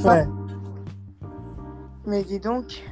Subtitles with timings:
[0.00, 0.26] Enfin,
[2.06, 2.82] Mais dis donc,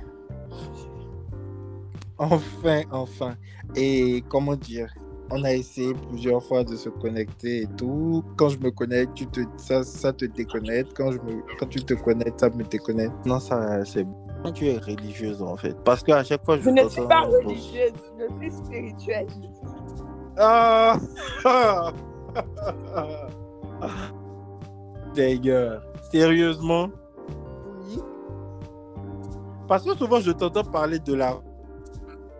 [2.18, 3.34] enfin, enfin.
[3.74, 4.92] Et comment dire?
[5.30, 8.24] On a essayé plusieurs fois de se connecter et tout.
[8.36, 10.92] Quand je me connecte, tu te, ça, ça te déconnecte.
[10.96, 13.26] Quand, je me, quand tu te connectes, ça me déconnecte.
[13.26, 14.06] Non, ça, c'est
[14.54, 15.76] tu es religieuse en fait.
[15.84, 19.26] Parce qu'à chaque fois, je je ne suis pas religieuse, je suis spirituelle.
[20.36, 20.98] Ah
[25.14, 26.88] D'ailleurs, sérieusement?
[29.68, 31.36] Parce que souvent, je t'entends parler de la...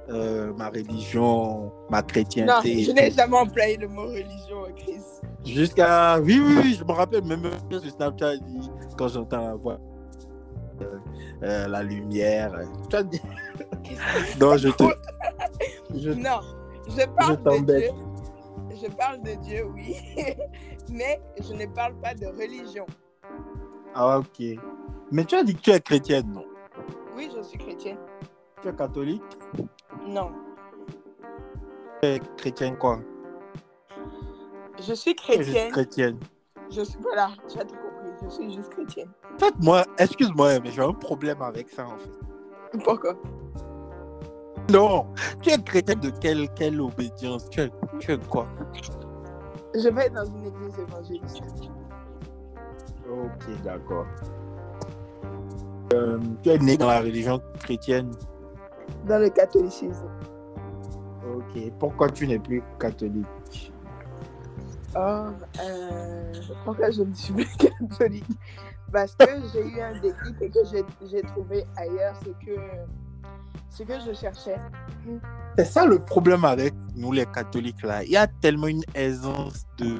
[0.09, 2.82] euh, ma religion, ma Non, chrétienté.
[2.82, 5.02] je n'ai jamais employé le mot religion, Chris.
[5.45, 6.19] Jusqu'à...
[6.20, 8.33] Oui, oui, oui, je me rappelle même sur Snapchat,
[8.96, 9.78] quand j'entends la voix,
[10.80, 10.98] euh,
[11.42, 12.55] euh, la lumière.
[12.55, 13.20] euh, Tu as dit...
[14.41, 14.84] non, je te...
[15.95, 16.41] je- Non,
[16.88, 17.77] je parle de.
[17.78, 17.91] Dieu.
[18.83, 19.97] Je parle de Dieu, oui.
[20.91, 22.86] Mais je ne parle pas de religion.
[23.95, 24.58] Ah, ok.
[25.11, 26.45] Mais tu as dit que tu es chrétienne, non?
[27.19, 27.98] Oui, je suis chrétienne.
[28.62, 29.22] Tu es catholique?
[30.06, 30.30] Non.
[32.00, 33.00] Tu es chrétienne quoi?
[34.78, 35.72] Je suis chrétienne.
[35.72, 36.20] chrétienne.
[36.70, 38.12] Je suis, voilà, tu as tout compris.
[38.22, 39.11] Je suis juste chrétienne.
[39.34, 42.78] En fait, moi, excuse-moi, mais j'ai un problème avec ça, en fait.
[42.84, 43.14] Pourquoi?
[44.70, 45.08] Non,
[45.42, 47.50] tu es chrétienne de quelle, quelle obédience?
[47.50, 48.46] Tu es, tu es quoi?
[49.74, 51.42] Je vais dans une église évangéliste.
[53.11, 54.06] Ok, d'accord.
[55.94, 58.11] Euh, tu es né dans la religion chrétienne.
[59.06, 60.05] Dans le catholicisme.
[61.36, 63.72] Ok, pourquoi tu n'es plus catholique?
[64.97, 65.27] Oh,
[65.62, 66.33] euh,
[66.64, 68.25] pourquoi je ne suis plus catholique
[68.92, 72.61] Parce que j'ai eu un déclic et que j'ai- j'ai trouvé ailleurs ce que,
[73.70, 74.56] ce que je cherchais.
[75.58, 78.02] C'est ça le problème avec nous, les catholiques, là.
[78.05, 79.98] Il y a tellement une aisance de.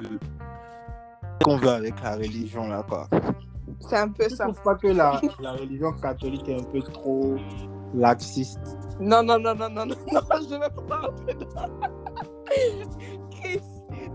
[1.45, 3.09] qu'on veut avec la religion, là, quoi.
[3.81, 4.45] C'est un peu Je ça.
[4.45, 7.37] trouve pas que la, la religion catholique est un peu trop
[7.95, 8.61] laxiste?
[9.01, 11.69] Non, non, non, non, non, non, non, je ne vais pas rentrer dans...
[13.31, 13.61] Chris,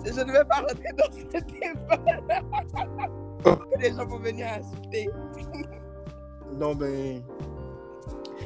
[0.06, 1.98] je ne vais pas rentrer dans ce débat.
[3.44, 5.10] que les gens vont venir insulter.
[6.60, 7.24] Non, mais.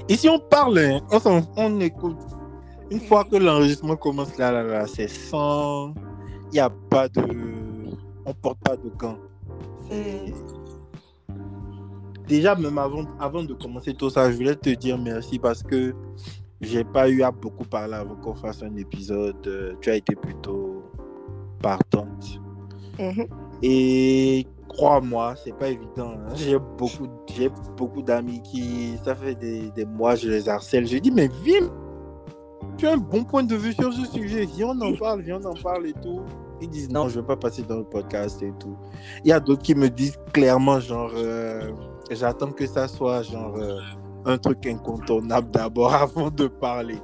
[0.08, 1.00] Ici, on parle, hein.
[1.26, 2.20] on, on écoute.
[2.90, 5.94] Une fois que l'enregistrement commence, là, là, là, c'est sans.
[6.52, 7.22] Il n'y a pas de.
[8.26, 9.18] On porte pas de gants.
[9.90, 10.34] C'est-
[12.28, 15.94] Déjà, même avant, avant de commencer tout ça, je voulais te dire merci parce que
[16.62, 19.36] j'ai pas eu à beaucoup parler avant qu'on fasse un épisode.
[19.48, 20.84] Euh, Tu as été plutôt
[21.62, 22.42] partante.
[23.00, 23.28] Mhm.
[23.64, 26.14] Et crois-moi, c'est pas évident.
[26.18, 26.34] hein.
[26.36, 30.86] J'ai beaucoup, j'ai beaucoup d'amis qui, ça fait des, des mois, je les harcèle.
[30.88, 31.70] Je dis, mais viens,
[32.78, 34.46] tu as un bon point de vue sur ce sujet.
[34.46, 36.22] Viens, on en parle, viens, on en parle et tout.
[36.60, 38.76] Ils disent, non, je veux pas passer dans le podcast et tout.
[39.24, 41.72] Il y a d'autres qui me disent clairement, genre, euh,
[42.16, 43.80] j'attends que ça soit, genre, euh,
[44.26, 47.00] un truc incontournable d'abord avant de parler.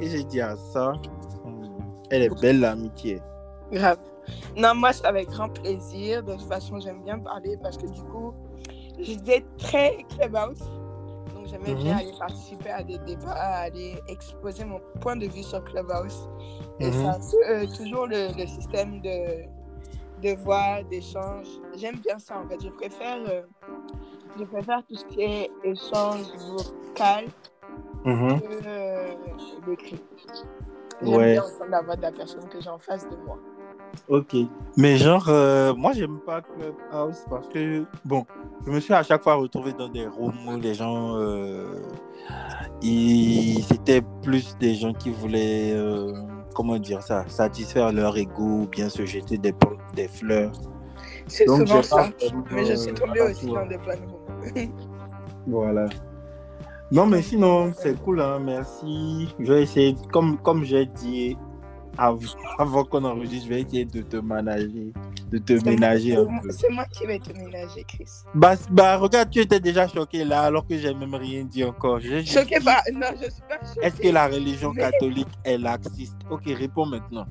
[0.00, 0.92] Et j'ai dit à ça,
[1.44, 1.80] hmm,
[2.10, 3.20] elle est belle l'amitié.
[3.72, 3.98] Grave.
[4.56, 6.22] Non, moi, c'est avec grand plaisir.
[6.22, 8.34] De toute façon, j'aime bien parler parce que du coup,
[8.98, 10.60] j'étais très clubhouse.
[11.34, 11.98] Donc, j'aimais bien Mhm.
[11.98, 16.28] aller participer à des débats, aller exposer mon point de vue sur Clubhouse.
[16.80, 17.12] Et Mhm.
[17.30, 19.44] peu, euh, toujours le, le système de,
[20.22, 21.46] de voix, d'échange.
[21.76, 22.58] J'aime bien ça, en fait.
[22.62, 23.42] Je préfère, euh,
[24.38, 27.26] je préfère tout ce qui est échange vocal
[28.04, 28.40] Mhm.
[28.40, 29.14] que euh,
[29.66, 30.00] l'écrit.
[31.02, 31.32] J'aime Ouais.
[31.32, 33.38] bien entendre la voix de la personne que j'ai en face de moi.
[34.08, 34.36] Ok.
[34.76, 38.24] Mais genre, euh, moi, j'aime pas Clubhouse parce que, bon,
[38.66, 41.80] je me suis à chaque fois retrouvé dans des rooms où les gens, euh,
[42.82, 46.12] ils- c'était plus des gens qui voulaient, euh,
[46.54, 49.54] comment dire ça, satisfaire leur ego ou bien se jeter des,
[49.94, 50.52] des fleurs.
[51.26, 52.08] C'est souvent ça.
[52.50, 54.72] Mais je suis euh, tombée à aussi dans des rooms.
[55.46, 55.86] Voilà.
[56.92, 59.34] Non, mais sinon, c'est cool, hein, merci.
[59.38, 61.36] Je vais essayer, comme, comme j'ai dit
[61.98, 62.24] av-
[62.58, 64.92] avant qu'on enregistre, je vais essayer de te ménager,
[65.30, 66.50] de te ménager un peu.
[66.50, 68.08] C'est moi qui vais te ménager, Chris.
[68.34, 72.00] Bah, bah, regarde, tu étais déjà choqué là, alors que j'ai même rien dit encore.
[72.00, 72.82] J'ai juste Choqué par.
[72.92, 73.86] Non, je suis pas choquée.
[73.86, 76.16] Est-ce que la religion Mais- catholique est laxiste?
[76.30, 77.26] Ok, réponds maintenant.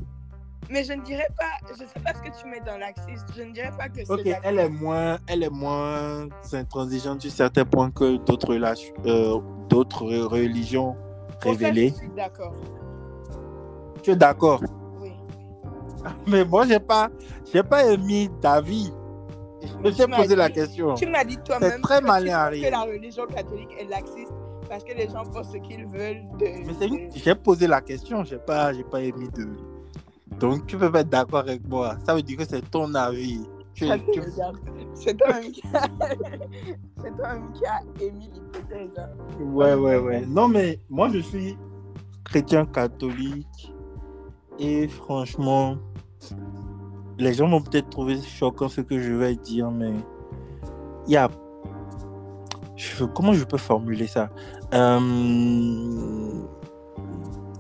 [0.71, 1.67] Mais je ne dirais pas.
[1.73, 3.25] Je sais pas ce que tu mets dans l'axiste.
[3.35, 4.11] Je ne dirais pas que c'est.
[4.11, 4.39] Ok, laxiste.
[4.43, 8.53] elle est moins, elle est moins intransigeante sur certains points que d'autres
[9.07, 10.95] euh, d'autres religions
[11.41, 11.89] fait, révélées.
[11.89, 12.53] je suis d'accord.
[14.03, 14.61] Tu es d'accord?
[15.01, 15.11] Oui.
[16.27, 17.09] Mais moi, j'ai pas,
[17.51, 18.91] j'ai pas émis d'avis.
[19.83, 20.93] Je t'ai posé la question.
[20.95, 24.31] Tu m'as dit toi-même C'est très que, malin, tu- que la religion catholique est laxiste
[24.69, 26.65] parce que les gens font ce qu'ils veulent de.
[26.65, 29.47] Mais c'est une- j'ai posé la question, j'ai pas, j'ai pas émis de.
[30.39, 31.97] Donc tu peux pas être d'accord avec moi.
[32.05, 33.41] Ça veut dire que c'est ton avis.
[33.73, 34.57] Tu, Ça te tu- regarde.
[34.93, 35.81] C'est toi-même qui a,
[37.01, 38.89] c'est toi-même qui a émis l'hypothèse.
[38.97, 39.09] hein.
[39.43, 40.25] Ouais, ouais, ouais.
[40.25, 41.57] Non, mais moi, je suis
[42.23, 43.73] chrétien catholique.
[44.59, 45.77] Et franchement,
[47.17, 49.93] les gens vont peut-être trouver choquant ce que je vais dire, mais
[51.07, 51.29] il y a.
[53.15, 54.29] Comment je peux formuler ça?
[54.73, 54.99] Euh,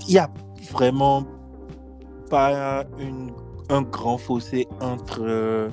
[0.07, 0.29] Il y a
[0.71, 1.23] vraiment
[2.29, 2.85] pas
[3.69, 5.69] un grand fossé entre euh,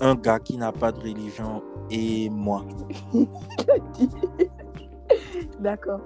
[0.00, 2.64] un gars qui n'a pas de religion et moi.
[5.60, 6.00] D'accord.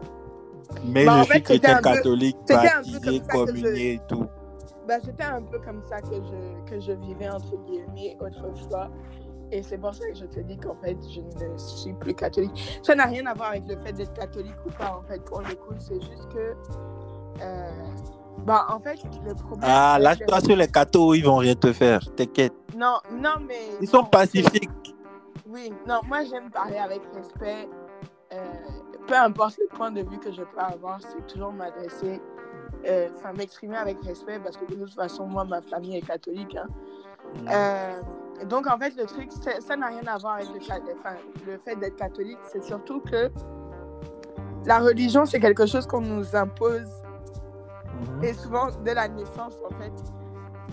[0.85, 4.27] Mais Bah, je suis fait, chrétien catholique, peu baptisé, comme communié et tout.
[4.89, 8.91] Bah, c'était un peu comme ça que je, que je vivais, entre guillemets, autrefois.
[9.51, 12.81] Et c'est pour ça que je te dis qu'en fait, je ne suis plus catholique.
[12.83, 15.41] Ça n'a rien à voir avec le fait d'être catholique ou pas, en fait, pour
[15.41, 15.75] le coup.
[15.79, 16.55] C'est juste que.
[17.43, 17.71] euh,
[18.47, 19.61] bah, en fait, le problème.
[19.63, 22.55] Ah, lâche-toi sur les cathos, ils vont rien te faire, t'inquiète.
[22.77, 23.61] Non, non, mais.
[23.81, 24.71] Ils sont pacifiques.
[25.49, 27.69] Oui, non, moi j'aime parler avec respect.
[28.33, 28.39] Euh,
[29.07, 32.21] peu importe le point de vue que je peux avoir, c'est toujours m'adresser,
[32.87, 36.57] euh, enfin m'exprimer avec respect parce que de toute façon, moi, ma famille est catholique.
[36.57, 36.67] hein.
[37.51, 40.49] Euh, donc en fait, le truc, ça n'a rien à voir avec
[41.47, 43.31] le, fait d'être catholique, c'est surtout que
[44.65, 46.89] la religion, c'est quelque chose qu'on nous impose
[48.03, 48.25] Mhm.
[48.25, 49.93] et souvent dès la naissance en fait.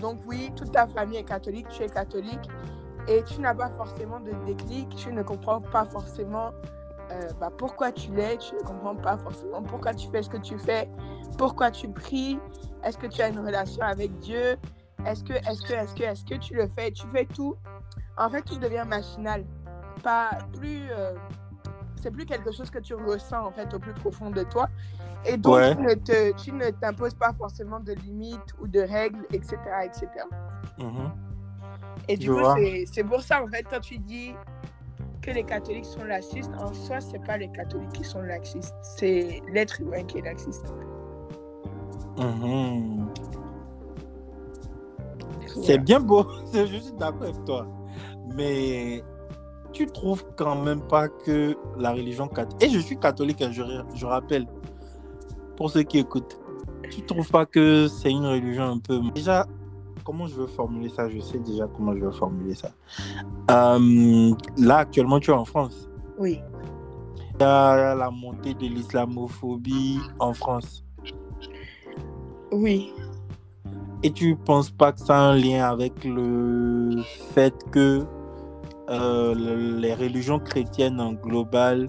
[0.00, 2.48] Donc oui, toute ta famille est catholique, tu es catholique
[3.08, 6.50] et tu n'as pas forcément de déclic, tu ne comprends pas forcément
[7.10, 10.36] euh, bah, pourquoi tu l'es, tu ne comprends pas forcément pourquoi tu fais ce que
[10.38, 10.88] tu fais,
[11.38, 12.38] pourquoi tu pries,
[12.84, 14.56] est-ce que tu as une relation avec Dieu,
[15.06, 17.56] est-ce que, est-ce que, est-ce que, est-ce que tu le fais, tu fais tout.
[18.16, 19.44] En fait, tout devient machinal,
[20.02, 20.82] pas plus.
[20.90, 21.14] euh,
[22.02, 24.68] c'est plus quelque chose que tu ressens en fait au plus profond de toi.
[25.26, 25.76] Et donc, Ouais.
[25.76, 29.58] tu ne te- tu ne t'imposes pas forcément de limites ou de règles, etc.
[29.84, 30.06] etc.
[30.78, 31.10] Mhm.
[32.08, 34.34] Et du Je coup, c'est- c'est pour ça, en fait, quand tu dis
[35.22, 39.42] que les catholiques sont laxistes, en soi, c'est pas les catholiques qui sont laxistes, c'est
[39.52, 40.72] l'être humain qui est laxiste.
[42.18, 43.08] Mhm.
[45.62, 47.66] C'est bien beau, je suis d'accord avec toi.
[48.34, 49.02] Mais
[49.72, 52.62] tu trouves quand même pas que la religion catholique.
[52.62, 53.62] Et je suis catholique, hein, je,
[53.94, 54.46] je rappelle,
[55.56, 56.38] pour ceux qui écoutent.
[56.90, 59.00] Tu trouves pas que c'est une religion un peu.
[59.14, 59.46] Déjà,
[60.10, 61.08] comment je veux formuler ça?
[61.08, 62.72] Je sais déjà comment je veux formuler ça.
[63.52, 65.88] Euh, là, actuellement, tu es en France?
[66.18, 66.40] Oui.
[67.36, 70.84] Il y a la montée de l'islamophobie en France?
[72.50, 72.92] Oui.
[74.02, 77.02] Et tu penses pas que ça a un lien avec le
[77.32, 78.04] fait que
[78.88, 81.86] euh, le- les religions chrétiennes en global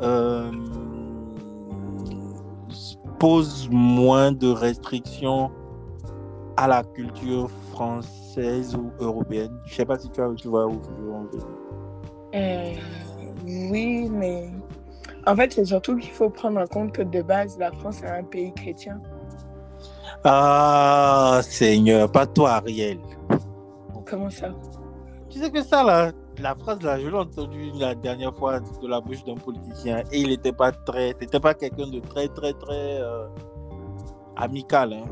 [0.00, 0.52] euh,
[3.18, 5.50] posent moins de restrictions
[6.56, 10.80] à la culture française ou européenne Je sais pas si tu, as- tu vois où
[10.82, 11.46] je veux en venir.
[12.34, 12.74] Euh,
[13.70, 14.50] oui, mais
[15.26, 18.08] en fait, c'est surtout qu'il faut prendre en compte que de base, la France est
[18.08, 19.00] un pays chrétien.
[20.24, 22.98] Ah, Seigneur, pas toi, Ariel.
[24.06, 24.48] Comment ça?
[25.28, 28.88] Tu sais que ça, là, la phrase, là, je l'ai entendue la dernière fois de
[28.88, 32.52] la bouche d'un politicien et il n'était pas très, c'était pas quelqu'un de très, très,
[32.52, 33.26] très euh,
[34.40, 34.92] amical.
[34.92, 35.04] Hein.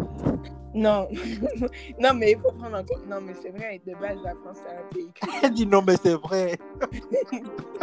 [0.75, 1.09] Non,
[2.01, 3.07] non, mais il faut prendre en compte.
[3.09, 5.11] Non, mais c'est vrai, de base, la France est un pays.
[5.43, 6.59] Elle dit non, mais c'est vrai.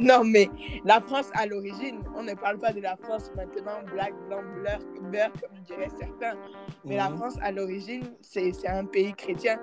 [0.00, 0.48] Non, mais
[0.84, 4.78] la France à l'origine, on ne parle pas de la France maintenant, black, blanc, beurre,
[5.10, 6.38] beurre comme diraient certains.
[6.84, 7.16] Mais la Mhm.
[7.16, 9.58] France à l'origine, c'est c'est un pays chrétien.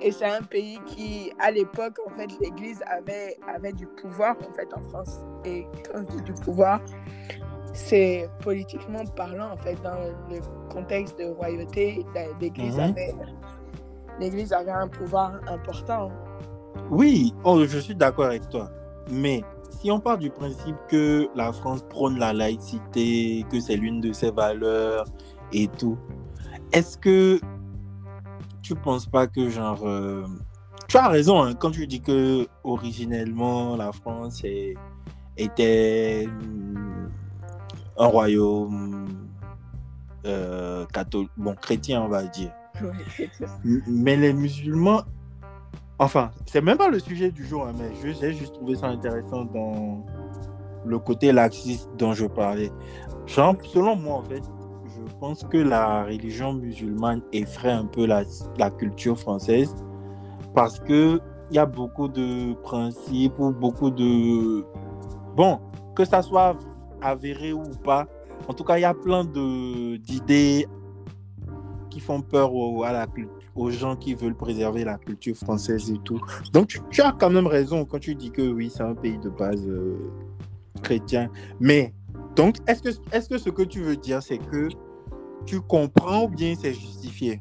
[0.00, 4.52] Et c'est un pays qui, à l'époque, en fait, l'Église avait, avait du pouvoir, en
[4.54, 5.20] fait, en France.
[5.44, 6.80] Et quand je dis du pouvoir,
[7.72, 9.94] c'est politiquement parlant, en fait, dans
[10.30, 10.40] le
[10.72, 12.80] contexte de royauté, la- l'Église Mhm.
[12.80, 13.14] avait,
[14.18, 16.10] l'Église avait un pouvoir important.
[16.90, 18.70] Oui, oh, je suis d'accord avec toi.
[19.10, 24.00] Mais si on part du principe que la France prône la laïcité, que c'est l'une
[24.00, 25.04] de ses valeurs
[25.52, 25.96] et tout,
[26.72, 27.40] est-ce que
[28.62, 29.80] tu penses pas que genre...
[29.84, 30.24] euh,
[30.88, 34.74] Tu as raison hein, quand tu dis que originellement la France est-
[35.36, 36.26] était
[38.00, 39.06] un royaume
[40.26, 42.50] euh, catholique, bon chrétien on va dire.
[43.86, 45.02] Mais les musulmans,
[45.98, 48.86] enfin, c'est même pas le sujet du jour, hein, mais je- j'ai juste trouvé ça
[48.88, 50.04] intéressant dans
[50.84, 52.70] le côté laxiste dont je parlais.
[53.26, 54.42] Genre, selon moi, en fait,
[54.86, 58.22] je pense que la religion musulmane effraie un peu la,
[58.58, 59.74] la culture française
[60.54, 64.64] parce que il y a beaucoup de principes ou beaucoup de.
[65.36, 65.58] Bon,
[65.96, 66.56] que ça soit
[67.02, 68.06] avéré ou pas,
[68.48, 70.66] en tout cas, il y a plein de- d'idées
[71.90, 73.06] qui font peur aux, à la,
[73.54, 76.20] aux gens qui veulent préserver la culture française et tout.
[76.52, 79.18] Donc, tu, tu as quand même raison quand tu dis que oui, c'est un pays
[79.18, 79.96] de base euh,
[80.82, 81.28] chrétien.
[81.58, 81.92] Mais,
[82.36, 84.68] donc, est-ce que, est -ce que ce que tu veux dire, c'est que
[85.46, 87.40] tu comprends ou bien c'est justifié?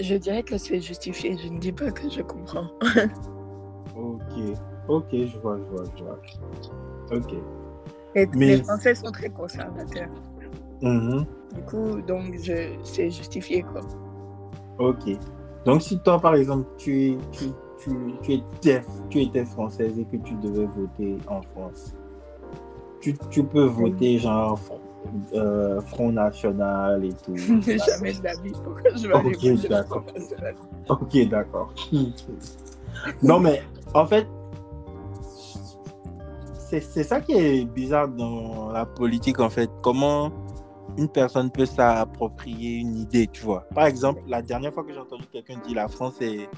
[0.00, 1.36] Je dirais que c'est justifié.
[1.36, 2.68] Je ne dis pas que je comprends.
[3.96, 6.18] ok, ok, je vois, je vois, je vois.
[7.12, 7.34] Ok.
[8.16, 10.08] Et Mais- Les Français sont très conservateurs.
[10.82, 11.24] Mhm.
[11.54, 12.34] Du coup, donc,
[12.82, 13.82] c'est justifié, quoi.
[14.78, 15.16] Ok.
[15.64, 17.44] Donc, si toi, par exemple, tu, es- tu,
[17.78, 17.90] tu,
[18.22, 21.94] tu, étais, tu étais française et que tu devais voter en France,
[23.00, 24.80] tu, tu peux voter genre Front,
[25.34, 27.36] euh, Front National et tout.
[27.36, 28.52] Jamais de la vie.
[28.64, 30.04] Pourquoi je vais aller Ok, voter d'accord.
[30.88, 31.74] ok, d'accord.
[33.22, 33.62] non, mais
[33.94, 34.26] en fait,
[36.68, 39.70] c'est ça qui est bizarre dans la politique, en fait.
[39.82, 40.32] Comment
[40.98, 43.66] une personne peut s'approprier une idée, tu vois.
[43.74, 46.48] Par exemple, la dernière fois que j'ai entendu quelqu'un dire la France est,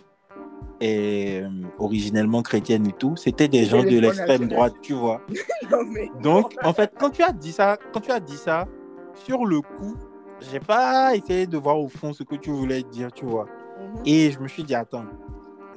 [0.81, 1.49] est euh,
[1.79, 5.21] originellement chrétienne et tout, c'était des gens de l'extrême droite, tu vois.
[5.71, 6.11] Non, mais...
[6.23, 8.67] Donc, en fait, quand tu as dit ça, quand tu as dit ça,
[9.15, 9.97] sur le coup,
[10.41, 13.45] j'ai pas essayé de voir au fond ce que tu voulais dire, tu vois.
[13.45, 14.03] Mhm.
[14.07, 15.05] Et je me suis dit, attends,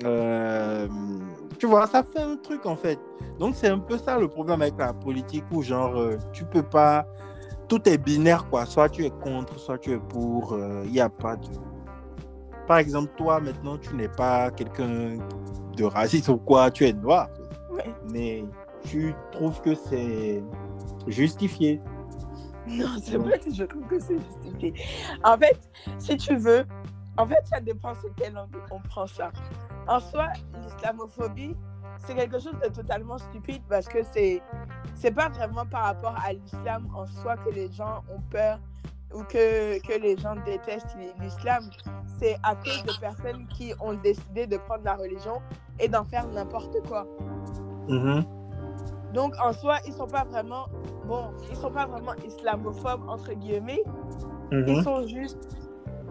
[0.03, 0.87] euh,
[1.61, 2.97] tu vois, ça fait un truc en fait.
[3.37, 6.63] Donc c'est un peu ça le problème avec la politique où genre, euh, tu peux
[6.63, 7.05] pas,
[7.67, 8.65] tout est binaire quoi.
[8.65, 10.57] Soit tu es contre, soit tu es pour.
[10.85, 11.45] Il n'y a pas de.
[12.65, 15.19] Par exemple, toi maintenant, tu n'es pas quelqu'un
[15.77, 17.29] de raciste ou quoi, tu es noir.
[17.69, 17.93] Ouais.
[18.11, 18.43] Mais
[18.83, 20.41] tu trouves que c'est
[21.05, 21.79] justifié.
[22.65, 24.73] Non, c'est vrai que je trouve que c'est justifié.
[25.23, 25.59] En fait,
[25.99, 26.65] si tu veux,
[27.17, 29.31] en fait, ça dépend sur quel angle on prend ça.
[29.87, 30.27] En soi,
[30.63, 31.55] l'islamophobie,
[31.99, 34.41] c'est quelque chose de totalement stupide parce que c'est
[34.95, 38.59] c'est pas vraiment par rapport à l'islam en soi que les gens ont peur
[39.13, 41.63] ou que, que les gens détestent l'islam.
[42.19, 45.41] C'est à cause de personnes qui ont décidé de prendre la religion
[45.79, 47.05] et d'en faire n'importe quoi.
[47.89, 48.23] Mhm.
[49.13, 50.67] Donc en soi, ils sont pas vraiment
[51.05, 53.83] bon, ils sont pas vraiment islamophobes entre guillemets.
[54.51, 54.83] Ils Mhm.
[54.83, 55.57] sont juste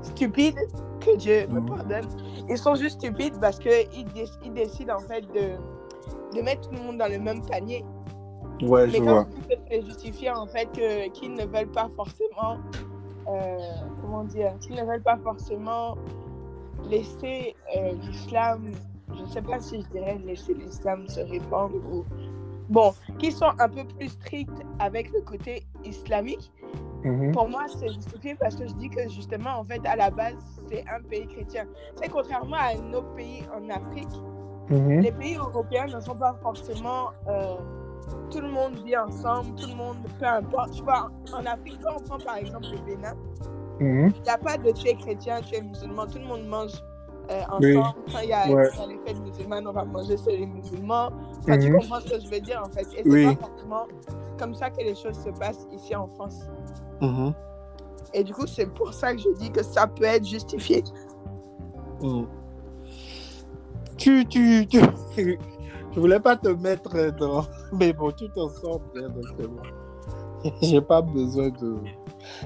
[0.03, 0.59] stupides,
[1.01, 1.67] que Dieu me Mhm.
[1.67, 2.09] pardonne.
[2.49, 5.57] Ils sont juste stupides parce que ils, déc- ils décident en fait de,
[6.37, 7.85] de mettre tout le monde dans le même panier.
[8.63, 9.27] Ouais, Mais je vois.
[9.71, 10.69] te justifier en fait
[11.15, 12.59] qu'ils ne veulent pas forcément,
[13.29, 13.59] euh,
[14.03, 15.97] comment dire, qu'ils ne veulent pas forcément
[16.89, 18.71] laisser euh, l'islam,
[19.15, 22.05] je ne sais pas si je dirais laisser l'islam se répandre ou
[22.69, 26.51] bon, qu'ils sont un peu plus stricts avec le côté islamique.
[27.05, 27.33] Mhm.
[27.33, 30.35] Pour moi, c'est justifié parce que je dis que justement, en fait, à la base,
[30.71, 31.65] c'est un pays chrétien.
[31.97, 34.09] C'est contrairement à nos pays en Afrique,
[34.69, 35.01] Mhm.
[35.01, 37.11] les pays européens ne sont pas forcément.
[37.29, 37.57] euh,
[38.31, 40.73] tout le monde vit ensemble, tout le monde, peu importe.
[40.73, 43.15] Tu vois, en Afrique, quand on prend par exemple le Bénin,
[43.79, 44.13] Mhm.
[44.17, 46.07] il n'y a pas de tu es chrétien, tu es musulman.
[46.07, 46.73] Tout le monde mange
[47.31, 47.77] euh, Oui.
[47.77, 47.99] ensemble.
[48.13, 48.69] Quand il y a, Ouais.
[48.89, 51.11] les fêtes musulmanes, on va manger chez les musulmans.
[51.41, 52.83] Enfin, Tu comprends ce que je veux dire, en fait.
[52.95, 53.37] Et c'est Oui.
[53.37, 53.87] pas forcément
[54.41, 56.41] comme ça que les choses se passent ici en France.
[57.01, 57.35] Mhm.
[58.15, 60.83] Et du coup, c'est pour ça que je dis que ça peut être justifié.
[62.03, 62.25] Mm.
[63.97, 64.81] Tu, tu, tu,
[65.93, 69.25] je voulais pas te mettre dans, mais bon, tu t'en sors bien, donc.
[70.63, 71.77] J'ai pas besoin de.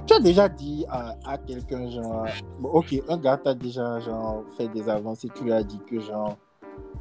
[0.07, 2.27] Tu as déjà dit à, à quelqu'un, genre,
[2.59, 6.01] bon, ok, un gars t'a déjà, genre, fait des avancées, tu lui as dit que,
[6.01, 6.37] genre,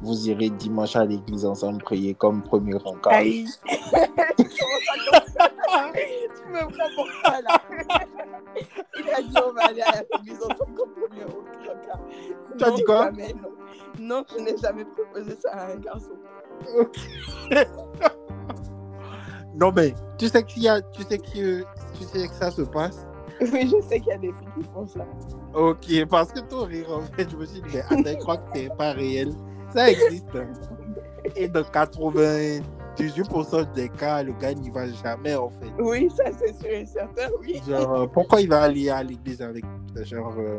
[0.04, 3.14] vous irez dimanche à l'église ensemble prier comme premier rencard.
[3.14, 3.46] Aïe.
[3.66, 3.74] tu
[6.50, 7.60] me prends pour ça, là.
[8.98, 11.24] Il a dit on va aller à maison ensemble comme premier
[11.64, 11.98] cas.
[12.56, 13.04] Tu as dit quoi?
[13.06, 13.50] jamais, non.
[14.18, 16.12] non, je n'ai jamais proposé ça à un garçon.
[19.56, 21.62] Non, mais tu sais qu'il y a, tu sais que,
[21.96, 23.06] tu sais que ça se passe?
[23.40, 25.06] Oui, je sais qu'il y a des filles qui font ça.
[25.54, 28.36] Ok, parce que ton rire, en fait, je me suis dit, mais attends, je crois
[28.38, 29.32] que c'est pas réel.
[29.74, 30.34] Ça existe.
[30.34, 30.48] hein.
[31.36, 35.66] Et dans 98% des cas, le gars n'y va jamais, en fait.
[35.78, 37.60] Oui, ça c'est sûr et certain, oui.
[37.68, 39.64] Genre, euh, pourquoi il va aller à l'église avec.
[40.04, 40.34] Genre.
[40.38, 40.58] euh,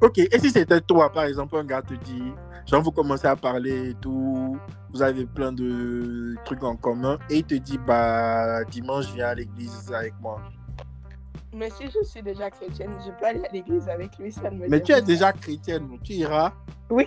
[0.00, 2.22] Ok, et si c'était toi, par exemple, un gars te dit,
[2.66, 4.56] genre, vous commencez à parler et tout,
[4.94, 9.34] vous avez plein de trucs en commun, et il te dit, bah, dimanche, viens à
[9.34, 10.40] l'église avec moi.
[11.52, 14.58] Mais si je suis déjà chrétienne, je peux aller à l'église avec lui, ça ne
[14.58, 16.52] me Mais tu es déjà chrétienne, donc tu iras.
[16.90, 17.04] Oui.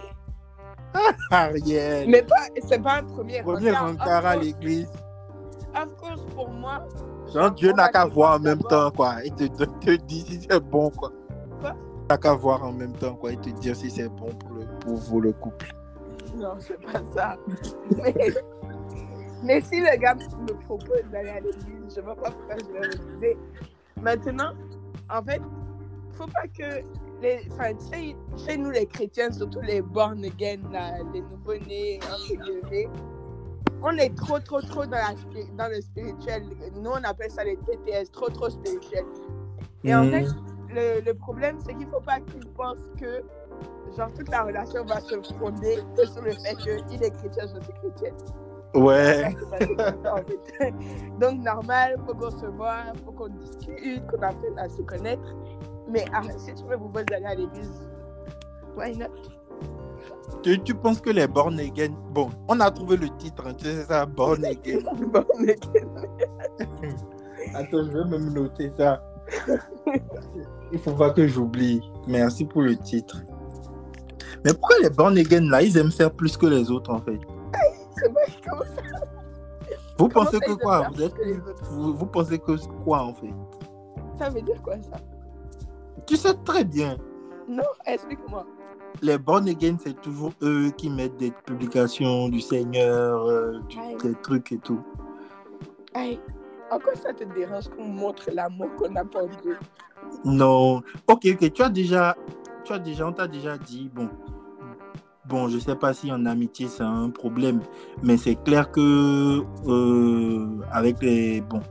[1.31, 2.09] Ariel.
[2.09, 4.89] Mais pas, c'est pas un premier Premier à l'église.
[5.75, 6.85] Of course, pour moi.
[7.33, 9.15] Genre, Dieu n'a qu'à voir en même temps, quoi.
[9.23, 11.11] Il te, te, te dit si c'est bon, quoi.
[11.61, 11.75] Quoi?
[12.09, 13.31] N'a qu'à voir en même temps, quoi.
[13.31, 15.73] Il te dire si c'est bon pour, le, pour vous, le couple.
[16.35, 17.37] Non, c'est pas ça.
[17.97, 18.13] Mais,
[19.43, 22.73] mais si le gars me propose d'aller à l'église, je ne vois pas pourquoi je
[22.73, 23.37] vais refuser.
[24.01, 24.53] Maintenant,
[25.09, 25.41] en fait,
[26.13, 26.83] faut pas que
[27.21, 32.43] les, enfin, tu sais, chez nous les chrétiens, surtout les born again, là, les entre
[32.43, 32.89] guillemets,
[33.83, 36.43] on est trop, trop, trop dans, la, spiri- dans le spirituel.
[36.75, 39.05] Nous, on appelle ça les TTS, trop, trop spirituel.
[39.83, 40.11] Et en Mhm.
[40.11, 40.25] fait,
[40.69, 43.23] le, le problème, c'est qu'il faut pas qu'ils pensent que,
[43.97, 47.59] genre, toute la relation va se fonder que sur le fait qu'il est chrétien, je
[47.63, 48.15] suis chrétienne.
[48.73, 49.35] Ouais.
[51.19, 55.35] Donc, normal, faut qu'on se voit, faut qu'on discute, qu'on apprenne à se connaître.
[55.91, 57.89] Mais ah, si tu veux vous voulez aller à l'église,
[58.77, 59.07] why not?
[60.41, 61.93] Tu, tu penses que les born again.
[62.13, 64.79] Bon, on a trouvé le titre, hein, tu sais, ça, born again.
[67.53, 69.03] Attends, je vais même noter ça.
[70.71, 71.81] Il faut pas que j'oublie.
[72.07, 73.21] Merci pour le titre.
[74.43, 77.19] Mais pourquoi les born again là, ils aiment faire plus que les autres en fait?
[78.01, 78.81] Comment ça,
[79.97, 80.89] Vous comment pensez que quoi?
[80.89, 81.13] vous, êtes
[81.69, 83.33] vous pensez que quoi en fait?
[84.17, 84.97] Ça veut dire quoi ça?
[86.11, 86.97] Tu sais très bien.
[87.47, 88.45] Non, explique-moi.
[89.01, 93.95] Les born again, c'est toujours eux qui mettent des publications du Seigneur, euh, du- Aïe.
[94.03, 94.81] des trucs et tout.
[95.95, 96.19] Hey,
[96.69, 99.57] en quoi ça te dérange qu'on montre l'amour qu'on a pour Dieu?
[100.25, 100.81] Non.
[101.07, 101.53] Ok, ok.
[101.53, 102.17] Tu as déjà,
[102.65, 104.09] tu as déjà, on t'a déjà dit, bon,
[105.29, 107.61] bon, je sais pas si en amitié c'est un problème,
[108.03, 111.61] mais c'est clair que euh, avec les, bon,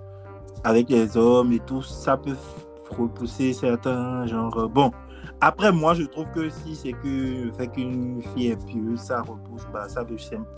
[0.64, 2.36] avec les hommes et tout, ça peut
[2.90, 4.56] repousser certains genre.
[4.58, 4.90] euh, bon,
[5.40, 9.66] après moi je trouve que si c'est que fait qu'une fille est pieuse, ça repousse,
[9.72, 10.48] bah ça veut simple.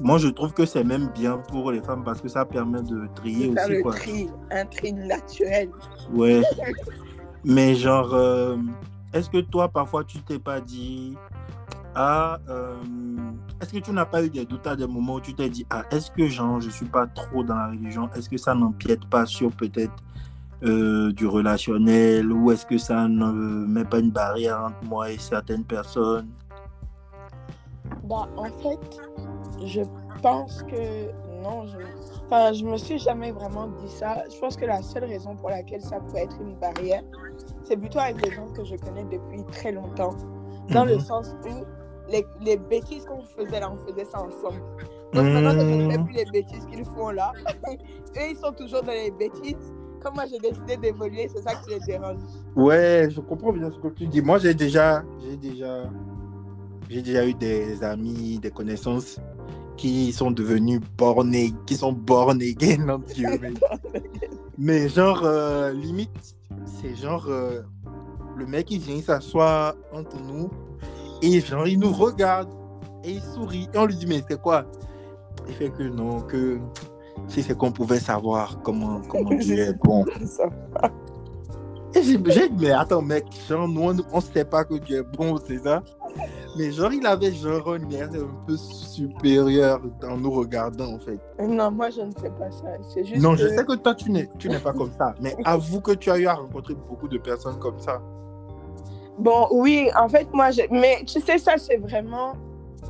[0.00, 3.08] Moi je trouve que c'est même bien pour les femmes parce que ça permet de
[3.14, 3.92] trier aussi le quoi.
[3.92, 5.70] tri, un tri naturel.
[6.12, 6.42] Ouais.
[7.44, 8.56] Mais genre, euh,
[9.12, 11.16] est-ce que toi, parfois, tu t'es pas dit,
[11.94, 12.76] ah, euh,
[13.60, 15.66] est-ce que tu n'as pas eu des doutes à des moments où tu t'es dit,
[15.68, 19.04] ah, est-ce que genre, je suis pas trop dans la religion, est-ce que ça n'empiète
[19.06, 19.92] pas sur peut-être
[20.64, 23.32] euh, du relationnel ou est-ce que ça ne
[23.66, 26.28] met pas une barrière entre moi et certaines personnes?
[28.04, 29.00] Bah, en fait,
[29.64, 29.82] je
[30.22, 31.10] pense que
[31.42, 31.76] non, je...
[32.26, 34.22] Enfin, je me suis jamais vraiment dit ça.
[34.32, 37.02] Je pense que la seule raison pour laquelle ça peut être une barrière,
[37.64, 40.16] c'est plutôt avec les gens que je connais depuis très longtemps.
[40.70, 41.00] Dans le Mhm.
[41.00, 41.64] sens où
[42.10, 44.62] les, les bêtises qu'on faisait là, on faisait ça ensemble.
[45.12, 46.04] Donc maintenant que je ne fais Mhm.
[46.04, 47.32] plus les bêtises qu'ils font là,
[48.16, 49.72] eux, ils sont toujours dans les bêtises.
[50.02, 52.18] Comme moi, j'ai décidé d'évoluer, c'est ça qui les dérange.
[52.56, 54.20] Ouais, je comprends bien ce que tu dis.
[54.22, 55.84] Moi, j'ai déjà, j'ai déjà,
[56.88, 59.18] j'ai déjà eu des amis, des connaissances
[59.76, 63.54] qui sont devenus born a- qui sont born again, entre guillemets.
[64.58, 66.36] Mais genre, euh, limite,
[66.66, 67.62] c'est genre, euh,
[68.36, 70.50] le mec, il vient, il s'assoit entre nous
[71.22, 72.48] et genre, il nous regarde
[73.04, 73.68] et il sourit.
[73.72, 74.64] Et on lui dit, mais c'est quoi?
[75.48, 76.58] Il fait que non, que
[77.32, 80.04] si c'est qu'on pouvait savoir comment, comment Dieu est bon.
[81.94, 85.02] Et j'ai dit, mais attends, mec, genre, nous, on ne sait pas que tu es
[85.02, 85.82] bon, c'est ça?
[86.56, 91.18] Mais genre, il avait genre un air un peu supérieur en nous regardant, en fait.
[91.40, 92.66] Non, moi, je ne fais pas ça.
[92.92, 93.38] C'est juste Non, que...
[93.38, 95.14] je sais que toi, tu n'es, tu n'es pas comme ça.
[95.20, 98.00] Mais avoue que tu as eu à rencontrer beaucoup de personnes comme ça.
[99.18, 100.62] Bon, oui, en fait, moi, je...
[100.70, 102.34] mais tu sais, ça, c'est vraiment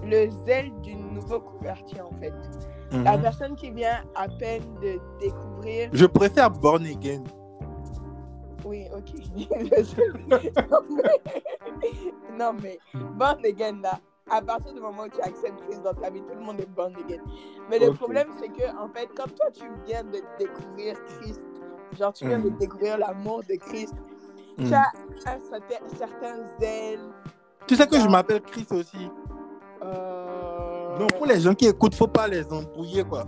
[0.05, 2.33] le zèle du nouveau converti, en fait.
[2.93, 3.23] La Mhm.
[3.23, 5.89] personne qui vient à peine de découvrir.
[5.93, 7.25] Je préfère Born Again.
[8.65, 9.13] Oui, ok.
[12.39, 12.79] non, mais...
[13.19, 13.99] born again, là,
[14.31, 16.69] à partir du moment où tu acceptes Christ dans ta vie, tout le monde est
[16.71, 17.23] born again.
[17.71, 21.41] Mais le problème, c'est que, en fait, quand toi, tu viens de découvrir Christ,
[21.99, 22.57] genre, tu viens de Mhm.
[22.59, 23.95] découvrir l'amour de Christ,
[24.59, 24.67] Mhm.
[24.69, 24.93] tu as
[25.27, 27.01] un certain, certain zèle.
[27.67, 29.11] Tu sais que je m'appelle Chris aussi.
[29.83, 30.32] Euh...
[30.99, 33.25] Donc, pour les gens qui écoutent, faut pas les embrouiller, quoi.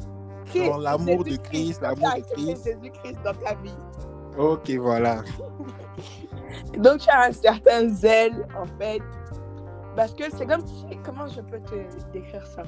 [0.54, 2.64] Genre l'amour de Christ, l'amour de Christ.
[2.64, 3.74] Jésus-Christ dans ta vie.
[4.38, 5.22] Ok, voilà.
[6.78, 9.00] Donc, tu as un certain zèle, en fait.
[9.96, 10.84] Parce que c'est comme si.
[11.04, 11.74] Comment je peux te
[12.12, 12.62] décrire ça?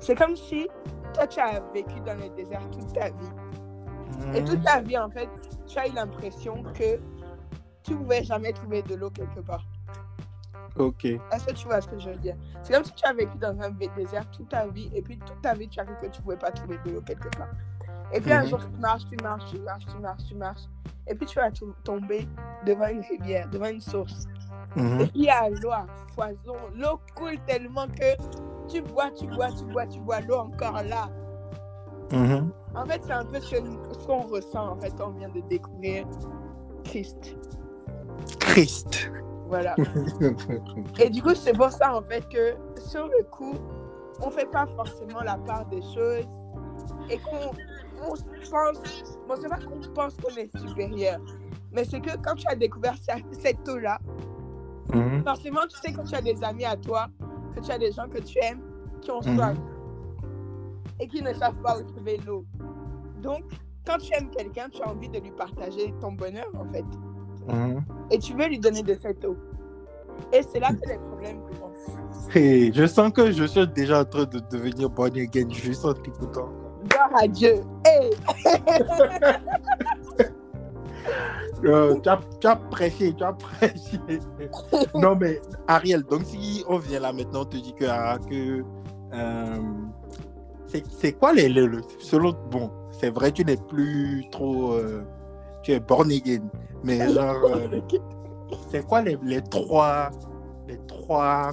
[0.00, 0.68] C'est comme si
[1.14, 4.34] toi, tu as vécu dans le désert toute ta vie.
[4.34, 4.48] Et Mhm.
[4.48, 5.28] toute ta vie, en fait,
[5.66, 6.98] tu as eu l'impression que
[7.84, 9.64] tu ne pouvais jamais trouver de l'eau quelque part.
[10.78, 11.04] Ok.
[11.04, 13.36] Est-ce que tu vois ce que je veux dire C'est comme si tu as vécu
[13.38, 16.06] dans un désert toute ta vie, et puis toute ta vie, tu as cru que
[16.06, 17.48] tu ne pouvais pas trouver de l'eau quelque part.
[18.12, 18.48] Et puis un Mhm.
[18.48, 20.62] jour, tu marches, tu marches, tu marches, tu marches, tu marches.
[21.08, 22.26] Et puis tu vas to- tomber
[22.66, 24.26] devant une rivière, devant une source.
[24.76, 25.00] Mhm.
[25.00, 26.56] Et puis il y a l'eau à foison.
[26.76, 28.16] L'eau coule tellement que
[28.70, 31.08] tu bois, tu bois, tu bois, tu bois l'eau encore là.
[32.12, 32.50] Mhm.
[32.74, 35.40] En fait, c'est un peu ce, ce qu'on ressent en fait quand on vient de
[35.48, 36.06] découvrir
[36.84, 37.36] Christ.
[38.38, 39.10] Christ.
[39.52, 39.76] Voilà.
[40.98, 43.52] Et du coup, c'est pour ça en fait que sur le coup,
[44.22, 46.26] on fait pas forcément la part des choses
[47.10, 47.50] et qu'on
[48.02, 48.24] on pense,
[49.28, 51.20] bon, c'est pas qu'on pense qu'on est supérieur,
[51.70, 53.98] Mais c'est que quand tu as découvert ce- cette eau-là,
[54.94, 55.22] Mhm.
[55.22, 57.08] forcément, tu sais que tu as des amis à toi,
[57.54, 58.62] que tu as des gens que tu aimes,
[59.02, 59.36] qui ont Mhm.
[59.36, 59.56] soif
[60.98, 62.44] et qui ne savent pas où trouver l'eau.
[63.22, 63.42] Donc,
[63.86, 66.84] quand tu aimes quelqu'un, tu as envie de lui partager ton bonheur, en fait.
[67.48, 67.84] Mhm.
[68.10, 69.36] Et tu veux lui donner de cette eau.
[70.32, 71.70] Et c'est là que les problèmes commencent.
[72.34, 75.92] Hey, je sens que je suis déjà en train de devenir born again juste en
[75.92, 76.48] t'écoutant.
[76.88, 77.60] Gloire à Dieu.
[77.84, 78.10] Hey!
[81.64, 84.00] Euh, tu, as, tu as prêché, tu as prêché.
[84.96, 88.64] non, mais Ariel, donc si on vient là maintenant, on te dit que, ah, que
[89.14, 89.58] euh,
[90.98, 95.04] c'est quoi les, les- le- selon bon, c'est vrai, tu n'es plus trop, euh,
[95.62, 96.42] tu es born again,
[96.82, 97.80] mais genre, euh,
[98.70, 100.10] c'est quoi les, les trois,
[100.68, 101.52] les trois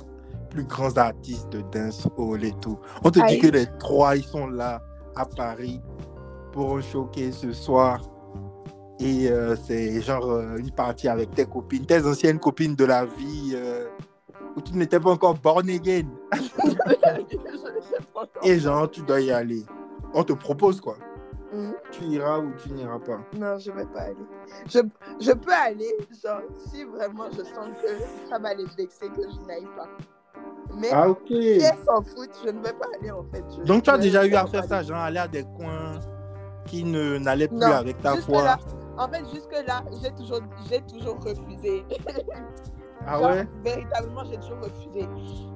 [0.50, 2.80] plus grands artistes de dancehall et tout?
[3.04, 4.82] On te dit que les trois, ils sont là
[5.16, 5.82] à Paris
[6.52, 8.02] pour choquer ce soir.
[9.00, 13.06] Et euh, c'est genre euh, une partie avec tes copines, tes anciennes copines de la
[13.06, 13.56] vie
[14.58, 16.08] où tu n'étais pas encore born again.
[18.44, 19.64] Et genre, tu dois y aller.
[20.14, 20.98] On te propose quoi.
[21.52, 21.74] Mhm.
[21.92, 23.20] Tu iras ou tu n'iras pas.
[23.38, 24.16] Non, je vais pas aller.
[24.68, 24.80] Je,
[25.20, 27.88] je peux aller, genre, si vraiment je sens que
[28.30, 29.88] ça va les vexer, que je n'aille pas.
[30.76, 31.20] Mais Ah, ok.
[31.28, 33.44] si elles s'en foutent, je ne vais pas aller, en fait.
[33.58, 34.88] Je- Donc, tu as déjà eu à faire ça, aller.
[34.88, 36.00] genre aller à des coins
[36.66, 38.18] qui ne n'allaient plus Non, avec ta foi?
[38.18, 38.58] Jusque-là,
[38.98, 41.84] en fait, jusque-là, j'ai toujours, j'ai toujours refusé.
[43.08, 43.48] Ah Genre, ouais?
[43.64, 45.08] Véritablement, j'ai toujours refusé.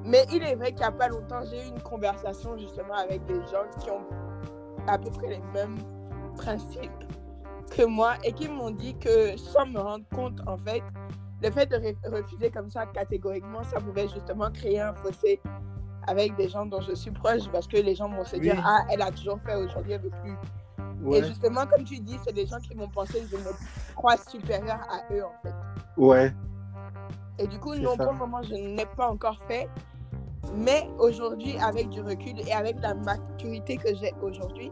[0.05, 3.23] Mais il est vrai qu'il n'y a pas longtemps, j'ai eu une conversation justement avec
[3.25, 4.01] des gens qui ont
[4.87, 5.77] à peu près les mêmes
[6.37, 6.91] principes
[7.71, 10.81] que moi et qui m'ont dit que sans me rendre compte, en fait,
[11.41, 15.41] le fait de re- refuser comme ça catégoriquement, ça pouvait justement créer un fossé
[16.07, 18.61] avec des gens dont je suis proche parce que les gens vont se dire Oui.
[18.63, 20.35] Ah, elle a toujours fait aujourd'hui, elle veut plus.
[21.01, 21.19] Ouais.
[21.19, 23.51] Et justement, comme tu dis, c'est des gens qui vont penser que je me
[23.95, 25.53] crois supérieure à eux, en fait.
[25.97, 26.33] Ouais.
[27.39, 28.03] Et du coup, non, ça.
[28.03, 29.67] pour le moment, je ne l'ai pas encore fait.
[30.55, 34.71] Mais aujourd'hui, avec du recul et avec la maturité que j'ai aujourd'hui,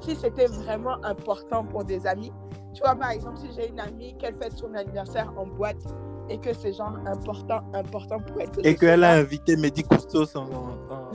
[0.00, 2.32] si c'était vraiment important pour des amis,
[2.74, 5.82] tu vois, par exemple, si j'ai une amie qu'elle fête son anniversaire en boîte
[6.30, 10.36] et que c'est genre important, important pour elle que Et qu'elle a invité Mehdi Coustos
[10.36, 11.08] en, en,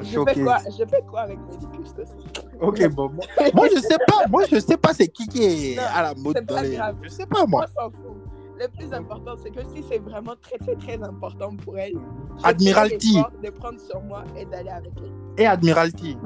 [0.00, 0.42] je fais, showcase.
[0.42, 1.38] quoi, je fais quoi avec
[1.80, 2.26] disques aussi
[2.60, 3.10] Ok, bon.
[3.10, 4.26] Moi, moi, je sais pas.
[4.28, 6.78] Moi, je sais pas c'est qui qui est Non, à la mode dans les.
[7.02, 7.66] Je sais pas, moi.
[7.76, 8.21] S'en fout.
[8.62, 11.94] Le plus important, c'est que si c'est vraiment très, très, très important pour elle,
[12.38, 13.20] je Admiralty.
[13.42, 15.12] de prendre sur moi et d'aller avec elle.
[15.36, 16.16] Et Admiralty.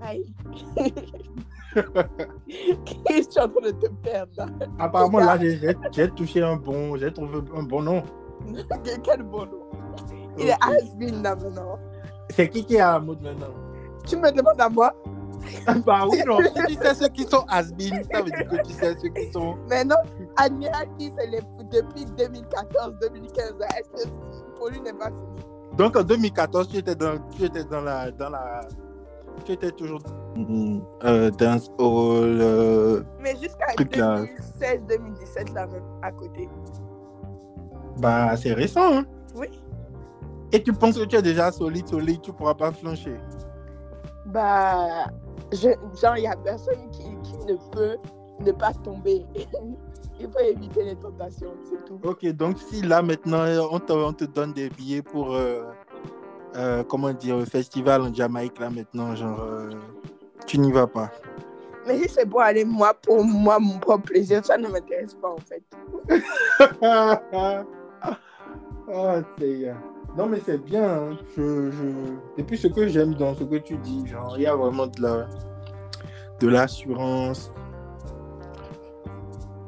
[0.00, 0.24] Aïe.
[1.74, 4.46] Qu'est-ce que tu es en train de te perdre là
[4.78, 6.96] Apparemment, là, j'ai- touché un bon.
[6.96, 8.04] J'ai trouvé un bon nom.
[9.02, 9.66] Quel bon nom.
[10.38, 11.78] Il est has-been là maintenant.
[12.30, 13.54] C'est qui qui est à la mode maintenant?
[14.06, 14.94] Tu me demandes à moi?
[15.86, 16.38] Bah oui, non.
[16.38, 19.30] Si tu sais ceux qui sont has-been, ça veut dire que tu sais ceux qui
[19.32, 19.56] sont.
[19.68, 19.96] Mais non,
[20.36, 23.54] Admiralty, c'est les- depuis 2014-2015.
[23.78, 24.08] Est-ce que
[24.58, 28.10] pour lui n'est pas fini Donc en 2014, tu étais dans, tu étais dans la,
[28.10, 28.60] dans la,
[29.44, 30.00] tu étais toujours
[31.04, 32.38] euh, dans hall.
[32.40, 34.22] euh, Mais jusqu'à Truc là.
[34.60, 36.48] 2016-2017, là même, à côté.
[37.98, 38.98] bah c'est récent.
[38.98, 39.04] Hein?
[39.36, 39.48] Oui.
[40.52, 43.16] Et tu penses que tu es déjà solide, solide, tu pourras pas flancher?
[44.26, 45.06] Bah,
[45.52, 45.68] je,
[46.00, 47.96] genre, il n'y a personne qui, qui ne peut
[48.40, 49.24] ne pas tomber.
[50.20, 51.98] Il faut éviter les tentations, c'est tout.
[52.04, 55.64] Ok, donc si là maintenant on te, on te donne des billets pour, euh,
[56.54, 59.70] euh, comment dire, le festival en Jamaïque là maintenant, genre, euh,
[60.46, 61.10] tu n'y vas pas.
[61.86, 65.30] Mais si c'est pour aller moi, pour moi, mon propre plaisir, ça ne m'intéresse pas
[65.30, 65.64] en fait.
[68.88, 69.74] oh, c'est-
[70.16, 70.84] Non, mais c'est bien.
[70.84, 71.18] hein.
[71.36, 71.86] Je, je...
[72.38, 74.86] Et puis, ce que j'aime dans ce que tu dis, genre, il y a vraiment
[74.86, 75.26] de la
[76.40, 77.52] de l'assurance.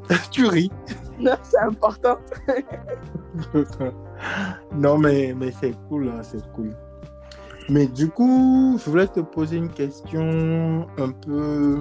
[0.30, 0.70] tu ris.
[1.18, 2.18] Non, c'est important.
[4.74, 6.76] non, mais, mais c'est cool, hein, c'est cool.
[7.70, 11.80] Mais du coup, je voulais te poser une question un peu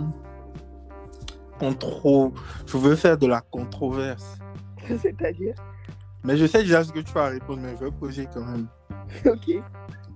[1.60, 2.32] contro.
[2.66, 4.38] Je veux faire de la controverse.
[4.88, 5.56] C'est-à-dire,
[6.26, 8.68] Mais je sais déjà ce que tu vas répondre, mais je vais poser quand même.
[9.26, 9.64] ok.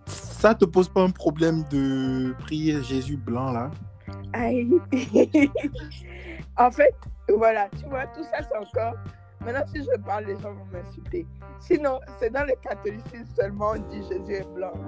[0.05, 3.69] Ça te pose pas un problème de prier Jésus blanc là?
[4.33, 4.69] Aïe.
[6.57, 6.95] en fait,
[7.35, 8.95] voilà, tu vois, tout ça c'est encore.
[9.41, 11.25] Maintenant, si je parle, les gens vont m'insulter.
[11.59, 14.73] Sinon, c'est dans le catholicisme seulement on dit Jésus est blanc.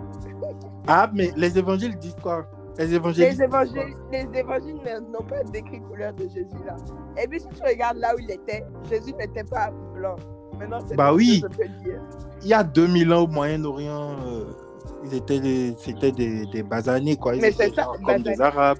[0.87, 2.49] Ah, mais les évangiles disent quoi?
[2.77, 3.25] Les évangiles.
[3.25, 4.81] Les évangiles, les évangiles
[5.11, 6.75] n'ont pas décrit couleur de Jésus là.
[7.21, 10.15] Et puis si tu regardes là où il était, Jésus n'était pas blanc.
[10.61, 11.43] Maintenant, c'est Bah oui.
[12.43, 14.45] Il y a 2000 ans au Moyen-Orient, euh,
[15.03, 17.35] ils étaient des, c'était des, des basanés quoi.
[17.35, 18.39] Ils Mais étaient ça, comme des.
[18.39, 18.79] Arabes.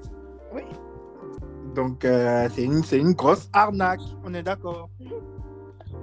[0.53, 0.61] Oui.
[1.75, 4.01] Donc, euh, c'est une, c'est une grosse arnaque.
[4.23, 4.89] On est d'accord.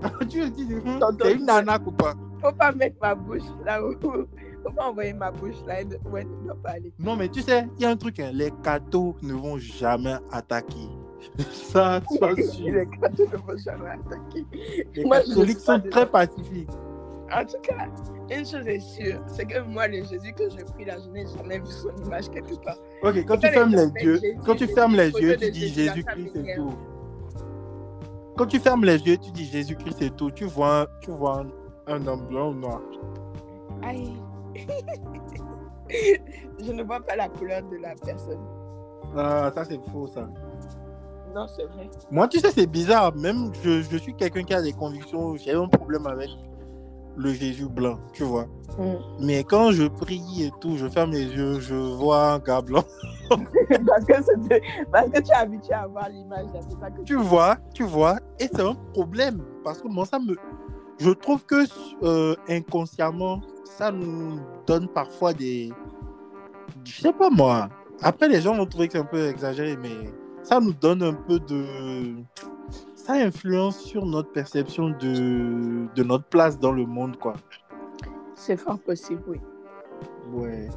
[0.29, 2.15] tu dire, hum, c'est une arnaque ou pas?
[2.41, 3.95] Faut pas mettre ma bouche là où.
[4.65, 5.77] Faut pas envoyer ma bouche là
[6.11, 6.93] où elle ne doit pas aller.
[6.99, 10.17] Non, mais tu sais, il y a un truc, hein, les cadeaux ne vont jamais
[10.33, 10.89] attaquer.
[11.51, 12.67] Ça, sois sûr.
[12.75, 14.47] Les cadeaux ne vont jamais attaquer.
[14.95, 16.71] Les Moi, je catholiques sont très pacifiques.
[17.31, 17.87] En tout cas,
[18.31, 21.27] une chose est sûre, c'est que moi, le Jésus que je prie là, je n'ai
[21.27, 22.79] jamais vu son image quelque part.
[23.03, 26.31] Ok, quand tu fermes les yeux, Jésus, quand tu fermes les yeux, tu dis Jésus-Christ,
[26.33, 26.57] c'est m'énerve.
[26.71, 26.79] tout.
[28.39, 30.31] Quand tu fermes les yeux, tu dis Jésus-Christ, c'est tout.
[30.31, 31.43] Tu vois, un- tu vois
[31.87, 32.81] un, un homme blanc ou noir.
[33.83, 34.15] Aïe.
[36.61, 38.41] je ne vois pas la couleur de la personne.
[39.17, 40.29] Ah, ça, c'est faux, ça.
[41.35, 41.89] Non, c'est vrai.
[42.11, 43.15] Moi, tu sais, c'est bizarre.
[43.15, 45.37] Même, je, je suis quelqu'un qui a des convictions.
[45.37, 46.31] J'ai un problème avec
[47.19, 48.47] le Jésus blanc, tu vois.
[49.21, 52.85] Mais quand je prie et tout, je ferme les yeux, je vois un gars blanc.
[53.29, 56.47] parce, que parce que tu es habitué à voir l'image,
[56.81, 58.19] ça que Tu vois, tu vois.
[58.39, 59.43] Et c'est un problème.
[59.65, 60.37] Parce que moi, ça me.
[61.01, 61.65] Je trouve que
[62.05, 65.73] euh, inconsciemment, ça nous donne parfois des.
[66.85, 67.69] Je sais pas moi.
[68.01, 70.13] Après, les gens vont trouver que c'est un peu exagéré, mais
[70.49, 72.15] ça nous donne un peu de.
[72.95, 77.35] Ça influence sur notre perception de, de notre place dans le monde, quoi.
[78.35, 79.41] C'est fort possible, oui.
[80.33, 80.69] Ouais.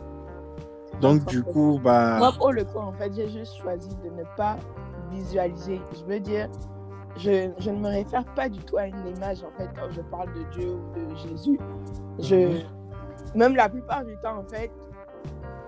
[1.00, 2.18] Donc, du coup, bah.
[2.18, 4.58] Moi, pour le coup, en fait, j'ai juste choisi de ne pas
[5.10, 5.82] visualiser.
[5.98, 6.50] Je veux dire,
[7.18, 10.02] je, je ne me réfère pas du tout à une image, en fait, quand je
[10.02, 11.60] parle de Dieu ou de Jésus.
[12.20, 12.62] Je,
[13.36, 14.72] même la plupart du temps, en fait,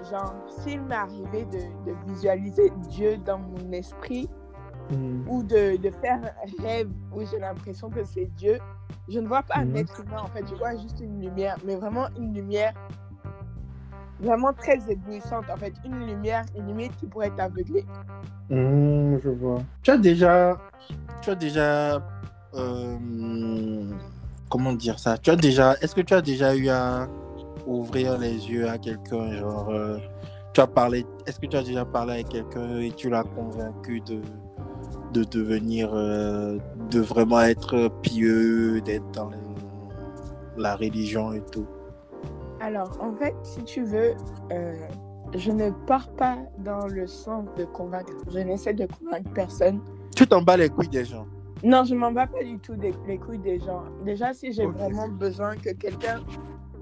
[0.10, 1.60] genre, s'il m'est arrivé de,
[1.92, 4.30] de visualiser Dieu dans mon esprit
[4.92, 5.26] Mhm.
[5.28, 8.60] ou de, de faire un rêve où j'ai l'impression que c'est Dieu,
[9.08, 9.78] je ne vois pas un Mhm.
[9.78, 12.74] être humain, en fait, je vois juste une lumière, mais vraiment une lumière
[14.20, 17.86] vraiment très éblouissante, en fait, une lumière, une limite qui pourrait t'aveugler.
[18.50, 19.62] Hmm, je vois.
[19.82, 20.58] Tu as déjà,
[21.22, 22.02] tu as déjà,
[22.54, 22.98] euh,
[24.50, 25.18] comment dire ça?
[25.18, 27.08] Tu as déjà, est-ce que tu as déjà eu à
[27.65, 29.97] ouvrir les yeux à quelqu'un, genre, euh,
[30.54, 34.02] tu as parlé, est-ce que tu as déjà parlé avec quelqu'un et tu l'as convaincu
[34.02, 34.21] de,
[35.13, 36.58] de devenir, euh,
[36.91, 39.38] de vraiment être pieux, d'être dans les-
[40.58, 41.65] la religion et tout?
[42.60, 44.13] Alors, en fait, si tu veux,
[44.52, 44.73] euh,
[45.36, 48.13] je ne pars pas dans le sens de convaincre.
[48.32, 49.80] Je n'essaie de convaincre personne.
[50.15, 51.26] Tu t'en bats les couilles des gens?
[51.63, 53.84] Non, je m'en bats pas du tout des, les couilles des gens.
[54.06, 56.19] Déjà, si j'ai vraiment besoin que quelqu'un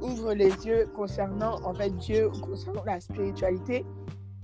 [0.01, 3.85] ouvre les yeux concernant en fait Dieu ou concernant la spiritualité,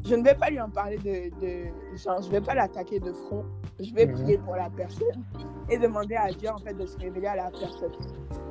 [0.06, 3.12] je ne vais pas lui en parler de, de genre, je vais pas l'attaquer de
[3.12, 3.43] front.
[3.80, 4.13] Je vais Mhm.
[4.13, 5.24] prier pour la personne
[5.70, 7.91] et demander à Dieu en fait de se révéler à la personne.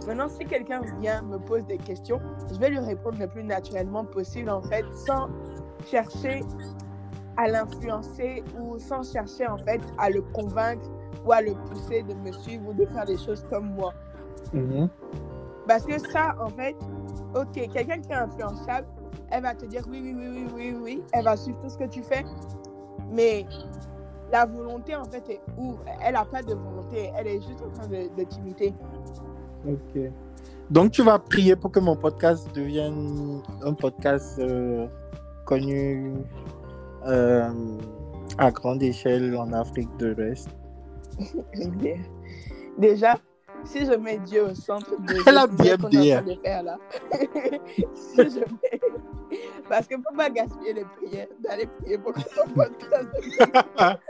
[0.07, 2.21] Maintenant, si quelqu'un vient me pose des questions,
[2.53, 5.29] je vais lui répondre le plus naturellement possible en fait, sans
[5.87, 6.43] chercher
[7.37, 10.89] à l'influencer ou sans chercher en fait à le convaincre
[11.25, 13.93] ou à le pousser de me suivre ou de faire des choses comme moi.
[15.67, 16.77] Parce que ça, en fait,
[17.35, 18.87] ok, quelqu'un qui est influençable,
[19.31, 21.79] elle va te dire oui, oui, oui, oui, oui, oui, elle va suivre tout ce
[21.79, 22.25] que tu fais,
[23.11, 23.45] mais
[24.33, 25.77] la volonté, en fait, est où?
[26.03, 28.75] Elle n'a pas de volonté, elle est juste en train de, de t'imiter.
[29.67, 30.11] Ok.
[30.71, 34.89] Donc, tu vas prier pour que mon podcast devienne un podcast euh,
[35.45, 36.13] connu
[37.07, 37.49] euh,
[38.39, 40.49] à grande échelle en Afrique de l'Ouest.
[42.79, 43.15] Déjà,
[43.67, 46.35] si je mets Dieu au centre de Elle a bien qu'on dit, est en train
[46.35, 46.79] de faire là,
[47.95, 48.81] si je mets...
[49.69, 53.09] Parce que faut pas gaspiller les prières, d'aller prier pour que ton podcast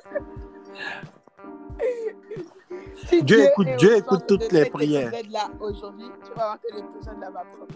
[3.09, 5.09] Si Dieu écoute- est au Dieu écoute toutes les prières.
[5.13, 7.75] épisode-là aujourd'hui, tu vas voir que l'épisode là va prendre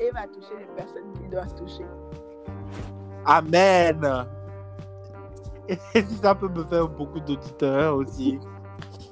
[0.00, 1.84] et va toucher les personnes qu'il doit toucher.
[3.24, 4.26] Amen.
[5.68, 8.38] Et si ça peut me faire beaucoup d'auditeurs aussi.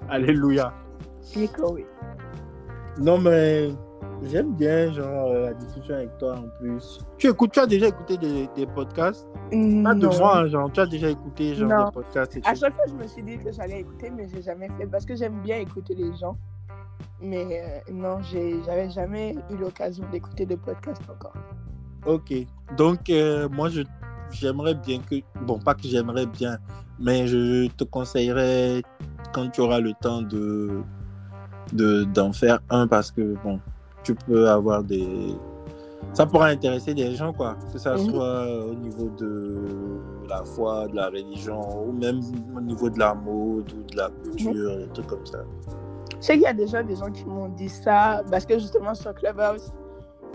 [0.08, 0.72] Alléluia.
[1.36, 1.86] Nico, oui.
[3.00, 3.70] Non, mais
[4.24, 6.98] j'aime bien genre, euh, la discussion avec toi en plus.
[7.18, 9.26] Tu écoutes, tu as déjà écouté des, des podcasts?
[9.50, 10.18] Pas de Non.
[10.18, 11.86] moi, hein, genre, tu as déjà écouté genre, Non.
[11.86, 14.42] des podcasts et À chaque fois, je me suis dit que j'allais écouter, mais j'ai
[14.42, 16.36] jamais fait parce que j'aime bien écouter les gens.
[17.22, 21.34] Mais euh, non, j'avais jamais eu l'occasion d'écouter de podcast encore.
[22.06, 22.32] Ok.
[22.76, 23.82] Donc, euh, moi, je
[24.30, 25.16] j'aimerais bien que.
[25.46, 26.58] Bon, pas que j'aimerais bien,
[26.98, 28.82] mais je te conseillerais,
[29.34, 30.82] quand tu auras le temps, de
[31.72, 33.60] de- d'en faire un parce que, bon,
[34.02, 35.34] tu peux avoir des.
[36.12, 37.56] Ça pourra intéresser des gens, quoi.
[37.72, 39.56] Que ça soit au niveau de
[40.28, 42.20] la foi, de la religion, ou même
[42.56, 45.38] au niveau de la mode ou de la culture, des trucs comme ça.
[46.20, 48.94] Je sais qu'il y a déjà des gens qui m'ont dit ça parce que justement
[48.94, 49.72] sur Clubhouse,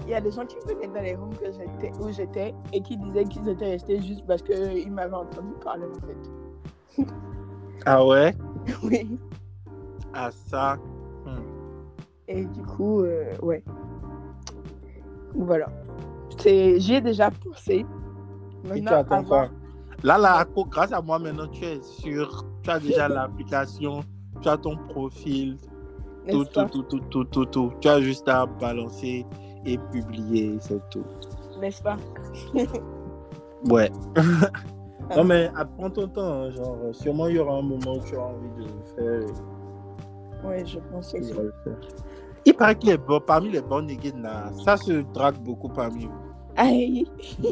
[0.06, 2.82] il y a des gens qui venaient dans les rooms que j'étais, où j'étais et
[2.82, 7.06] qui disaient qu'ils étaient restés juste parce qu'ils m'avaient entendu parler en fait.
[7.86, 8.34] Ah ouais?
[8.84, 9.18] Oui.
[10.14, 10.78] Ah ça.
[12.28, 13.64] Et du coup, euh, ouais.
[15.36, 15.68] Voilà.
[16.38, 17.50] C'est, j'y ai déjà tu
[18.68, 19.50] Maintenant, avoir-
[20.04, 22.44] Là, là, grâce à moi, maintenant, tu es sûr.
[22.64, 24.02] Tu as déjà l'application.
[24.42, 25.58] Tu as ton profil.
[26.30, 27.72] Tout, tout, tout, tout, tout, tout, tout.
[27.80, 29.26] Tu as juste à balancer
[29.66, 31.04] et publier, c'est tout.
[31.60, 31.98] N'est-ce pas?
[33.70, 33.92] Ouais.
[35.16, 36.22] Non, mais prends ton temps.
[36.44, 39.36] hein, genre, sûrement, il y aura un moment où tu auras envie de le faire.
[40.48, 41.34] Oui, je pense aussi.
[41.34, 41.80] faire.
[42.46, 43.88] Il paraît que les bon, parmi les bons
[44.22, 46.12] là, ça se drague beaucoup parmi vous.
[46.56, 47.06] Aïe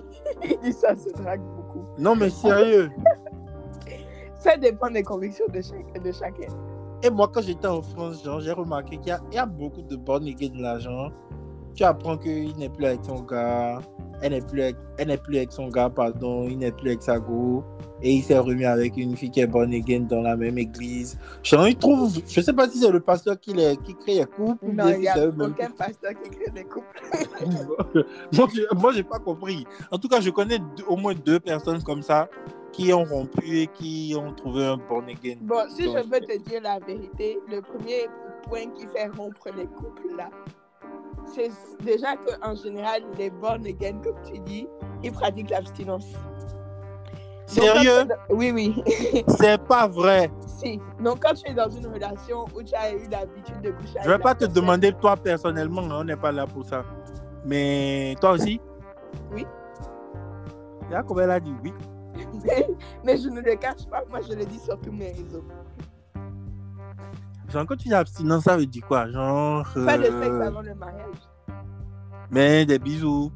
[0.44, 1.86] Il dit ça se drague beaucoup.
[1.98, 2.92] Non, mais sérieux.
[4.36, 6.54] Ça dépend des convictions de, chaque, de chacun.
[7.02, 9.46] Et moi, quand j'étais en France, genre, j'ai remarqué qu'il y a, il y a
[9.46, 11.12] beaucoup de bonnes niggas de l'argent.
[11.76, 13.80] Tu apprends qu'il n'est plus avec son gars.
[14.22, 16.48] Elle n'est plus, avec- elle n'est plus avec son gars, pardon.
[16.48, 17.64] Il n'est plus avec sa go.
[18.02, 21.18] Et il s'est remis avec une fille qui est bonne again dans la même église.
[21.52, 24.66] Il trouve, je sais pas si c'est le pasteur qui, les, qui crée les couples.
[24.66, 27.02] ou Non, il n'y a aucun pasteur qui crée des couples.
[28.34, 29.66] moi, je- j'ai pas compris.
[29.92, 32.30] En tout cas, je connais deux- au moins deux personnes comme ça
[32.72, 35.36] qui ont rompu et qui ont trouvé un born again.
[35.42, 38.08] Bon, si je veux te dire la vérité, le premier
[38.48, 40.30] point qui fait rompre les couples là,
[41.34, 41.52] c'est
[41.84, 44.68] déjà qu'en général, les born again, comme tu dis,
[45.04, 46.08] ils pratiquent l'abstinence.
[47.46, 48.08] Sérieux?
[48.30, 48.84] Oui, oui.
[49.28, 50.32] C'est pas vrai.
[50.48, 50.80] si.
[51.04, 54.08] Donc, quand tu es dans une relation où tu as eu l'habitude de coucher Je
[54.08, 56.84] vais avec pas te personne- demander toi personnellement, hein, on n'est pas là pour ça.
[57.46, 58.60] Mais toi aussi?
[59.34, 59.46] Oui.
[60.90, 61.74] Jacob, elle a dit oui.
[63.04, 65.44] Mais je ne le cache pas, moi je le dis sur tous mes réseaux.
[67.54, 69.08] Genre, quand tu dis abstinence, ça veut dire quoi?
[69.12, 69.64] Genre.
[69.86, 71.16] Pas de euh, sexe avant le mariage.
[72.32, 73.32] Mais des bisous.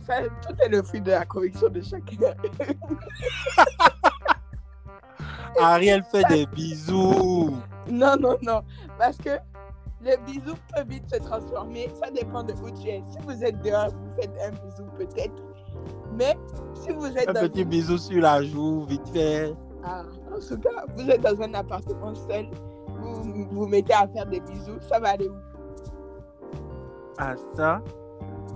[0.00, 0.14] Ça,
[0.46, 2.34] tout est le fruit de la conviction de chacun.
[5.60, 7.56] Ariel fait des bisous.
[7.90, 8.62] Non, non, non.
[8.98, 9.30] Parce que
[10.02, 11.88] le bisou peut vite se transformer.
[12.02, 13.02] Ça dépend de où tu es.
[13.10, 15.42] Si vous êtes dehors, vous faites un bisou peut-être.
[16.12, 16.36] Mais
[16.74, 19.54] si vous êtes Un dans petit une- bisou sur la joue, vite fait.
[19.84, 20.02] Ah,
[20.36, 22.46] en tout cas, vous êtes dans un appartement seul,
[23.00, 25.34] vous vous mettez à faire des bisous, ça va aller où?
[27.18, 27.82] Ah, ça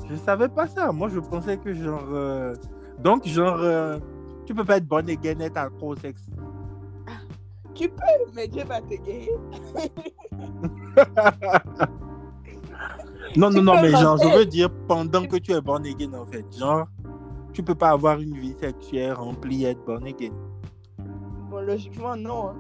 [0.09, 0.93] Je savais pas ça.
[0.93, 2.05] Moi, je pensais que genre.
[2.13, 2.55] euh,
[2.99, 3.59] Donc, genre.
[3.61, 3.99] euh,
[4.47, 6.27] Tu peux pas être bonne et gaine être accro au sexe.
[7.75, 9.39] Tu peux, mais Dieu va te guérir.
[13.37, 16.27] Non, non, non, mais genre, je veux dire pendant que tu es born again, en
[16.27, 16.45] fait.
[16.59, 16.87] Genre,
[17.53, 20.33] tu peux pas avoir une vie sexuelle remplie et être born again.
[21.61, 22.49] Logiquement, non.
[22.49, 22.57] hein.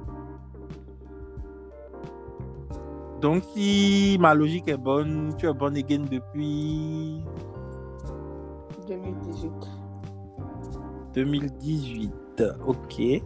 [3.20, 7.22] Donc, si ma logique est bonne, tu es born again depuis
[8.88, 9.50] 2018.
[11.14, 12.12] 2018.
[12.66, 13.22] Ok.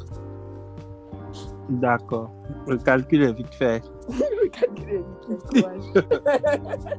[1.71, 2.31] D'accord.
[2.67, 3.83] Le calcul est vite fait.
[4.09, 6.99] Le calcul est vite fait.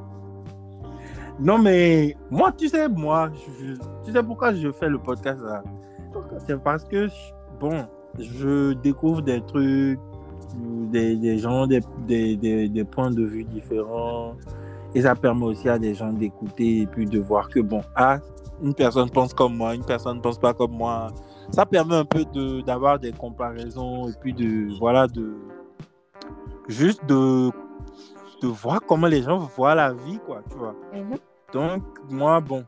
[1.38, 3.28] Non, mais moi, tu sais, moi,
[3.60, 5.62] je- tu sais pourquoi je fais le podcast là?
[6.10, 6.38] Pourquoi?
[6.40, 7.08] C'est parce que,
[7.60, 7.84] bon,
[8.18, 9.98] je découvre des trucs,
[10.90, 14.34] des, des gens, des, des, des, points de vue différents.
[14.94, 18.18] Et ça permet aussi à des gens d'écouter et puis de voir que, bon, ah,
[18.62, 21.08] une personne pense comme moi, une personne ne pense pas comme moi.
[21.50, 25.34] Ça permet un peu de- d'avoir des comparaisons et puis de, voilà, de,
[26.68, 27.50] juste de,
[28.42, 30.74] de voir comment les gens voient la vie, quoi, tu vois.
[30.94, 31.18] Mhm.
[31.52, 32.64] Donc, moi, bon,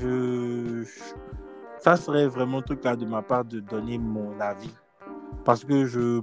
[0.00, 1.14] je, je-
[1.80, 4.72] ça serait vraiment un truc là de ma part de donner mon avis.
[5.44, 6.22] Parce que je,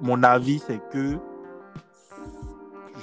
[0.00, 1.18] mon avis, c'est que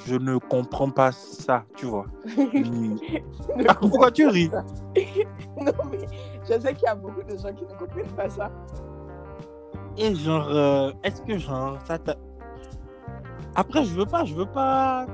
[0.06, 2.06] je ne comprends pas ça, tu vois.
[3.68, 4.50] Ah, pourquoi tu ris?
[5.58, 6.06] Non, mais
[6.44, 8.52] je sais qu'il y a beaucoup de gens qui ne comprennent pas ça.
[9.98, 12.16] Et genre, euh, est-ce que genre, ça t'a...
[13.56, 15.06] Après, je veux pas, je veux pas...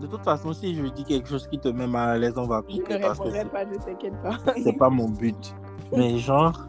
[0.00, 2.46] De toute façon, si je dis quelque chose qui te met mal à l'aise, on
[2.46, 4.38] va Je ne couper parce que répondrai pas, ne t'inquiète pas.
[4.62, 5.54] c'est pas mon but.
[5.92, 6.68] Mais genre,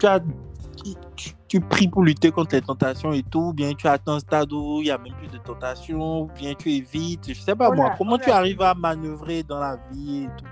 [0.00, 0.20] tu as,
[1.48, 4.52] tu, pries pour lutter contre les tentations et tout, ou bien tu atteins un stade
[4.52, 7.70] où il n'y a même plus de tentations, ou bien tu évites, je sais pas
[7.70, 10.44] On moi, a- comment tu a- arrives à manœuvrer dans la vie et tout?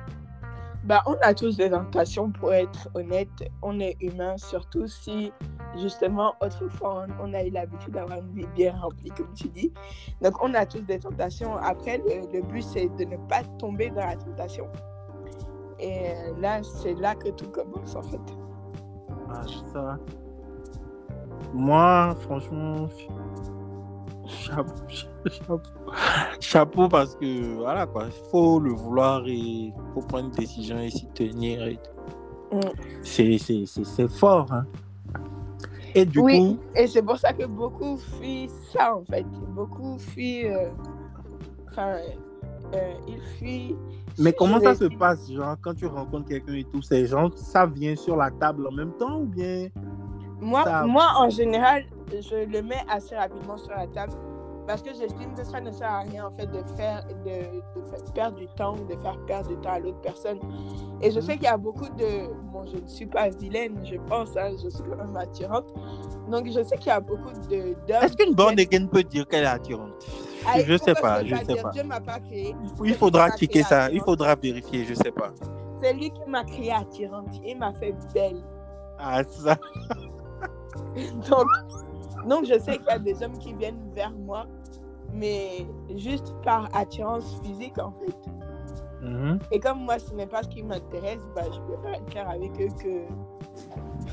[0.85, 3.31] Bah, on a tous des tentations, pour être honnête.
[3.63, 5.33] On est humain, surtout si,
[5.79, 9.73] justement, autrefois, on, a eu l'habitude d'avoir une vie bien remplie, comme tu dis.
[10.21, 11.57] Donc, on a tous des tentations.
[11.57, 14.67] Après, le, le but, c'est de ne pas tomber dans la tentation.
[15.79, 18.21] Et euh, là, c'est là que tout commence, en fait.
[19.31, 19.41] Ah,
[19.73, 19.99] ça.
[21.53, 22.89] Moi, franchement,
[24.27, 25.61] chapeau, chapeau,
[26.41, 30.79] chapeau parce que voilà quoi, il faut le vouloir et il faut prendre une décision
[30.79, 31.65] et s'y tenir.
[31.67, 32.57] et tout.
[32.57, 32.61] Mm.
[33.03, 34.53] C'est, fort.
[34.53, 34.65] Hein.
[35.95, 39.27] Et du Oui, coup, et c'est pour ça que beaucoup fuient ça, en fait.
[39.55, 40.47] Beaucoup fuient.
[40.49, 40.71] euh,
[41.71, 41.97] Enfin,
[42.75, 43.77] euh, ils fuient.
[44.19, 47.67] mais comment ça se passe, genre, quand tu rencontres quelqu'un et tout, ces gens, ça
[47.67, 49.67] vient sur la table en même temps ou bien
[50.45, 54.13] Moi, ça- moi, en général, je le mets assez rapidement sur la table
[54.67, 57.87] parce que j'estime que ça ne sert à rien en fait de faire de, de
[57.91, 60.39] faire perdre du temps ou de faire perdre du temps à l'autre personne.
[61.03, 63.97] Et je sais qu'il y a beaucoup de bon, je ne suis pas vilaine, je
[64.09, 65.67] pense, hein, je suis quand même attirante.
[66.31, 68.03] Donc je sais qu'il y a beaucoup de d'hommes.
[68.03, 70.07] Est-ce qu'une qui born viennent- again peut dire qu'elle est attirante?
[70.47, 71.71] Ah, Je sais pas, je sais dire pas.
[71.71, 72.55] Dieu m'a pas créé.
[72.63, 74.05] Il faut- Il C'est faudra lui qui m'a checker créé ça, il attirante.
[74.07, 75.33] faudra vérifier, je sais pas.
[75.83, 77.35] C'est lui qui m'a créé attirante.
[77.45, 78.43] Il m'a fait belle.
[78.99, 79.57] Ah, ça.
[81.29, 81.47] Donc,
[82.27, 84.47] donc je sais qu'il y a des hommes qui viennent vers moi,
[85.13, 85.67] mais
[85.97, 88.25] juste par attirance physique en fait.
[89.03, 89.39] Mhm.
[89.51, 92.53] Et comme moi, ce n'est pas ce qui m'intéresse, bah, je préfère être clair avec
[92.61, 93.05] eux que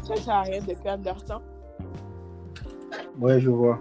[0.04, 1.42] ça ne sert à rien de perdre leur temps.
[3.20, 3.80] Ouais, je vois.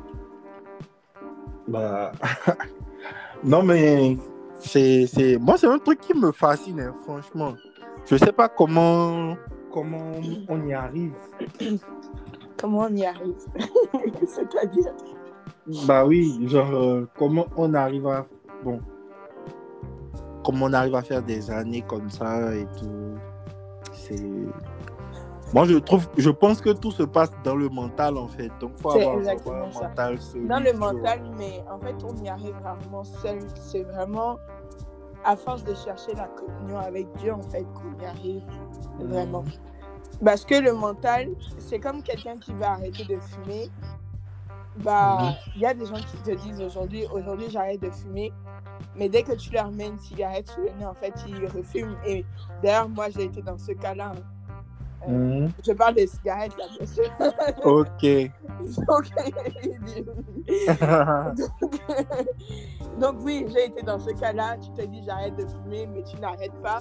[1.66, 2.12] Bah.
[3.44, 4.16] non, mais
[4.60, 5.36] c'est, c'est...
[5.38, 7.54] moi, c'est un truc qui me fascine, hein, franchement.
[8.06, 9.36] Je sais pas comment,
[9.72, 10.12] comment
[10.48, 11.14] on y arrive.
[12.60, 13.34] Comment on y arrive?
[14.26, 14.92] C'est-à-dire?
[15.86, 18.26] Bah oui, genre, euh, comment on arrive à.
[18.64, 18.80] Bon.
[20.44, 23.14] Comment on arrive à faire des années comme ça et tout.
[23.92, 24.16] C'est.
[25.52, 28.50] Moi, je trouve, je pense que tout se passe dans le mental en fait.
[28.60, 29.88] Donc, faut C'est avoir exactement vraiment un ça.
[29.88, 33.38] mental solide, dans le mental, mais en fait, on y arrive rarement seul.
[33.56, 34.38] C'est vraiment
[35.24, 38.42] à force de chercher la communion avec Dieu, en fait, qu'on y arrive
[39.00, 39.44] vraiment.
[40.24, 43.68] Parce que le mental, c'est comme quelqu'un qui va arrêter de fumer.
[44.84, 48.32] Bah, il y a des gens qui te disent aujourd'hui, aujourd'hui j'arrête de fumer.
[48.96, 51.96] Mais dès que tu leur mets une cigarette sous le nez, en fait, ils refument.
[52.06, 52.24] Et
[52.62, 54.12] d'ailleurs, moi, j'ai été dans ce cas-là.
[54.16, 54.22] hein.
[55.08, 55.10] Euh,
[55.46, 55.50] Mhm.
[55.66, 57.10] Je parle des cigarettes, là, bien sûr.
[57.64, 58.02] Ok.
[58.86, 59.04] Donc,
[62.98, 64.56] donc oui, j'ai été dans ce cas-là.
[64.58, 66.80] Tu te dis j'arrête de fumer, mais tu n'arrêtes pas.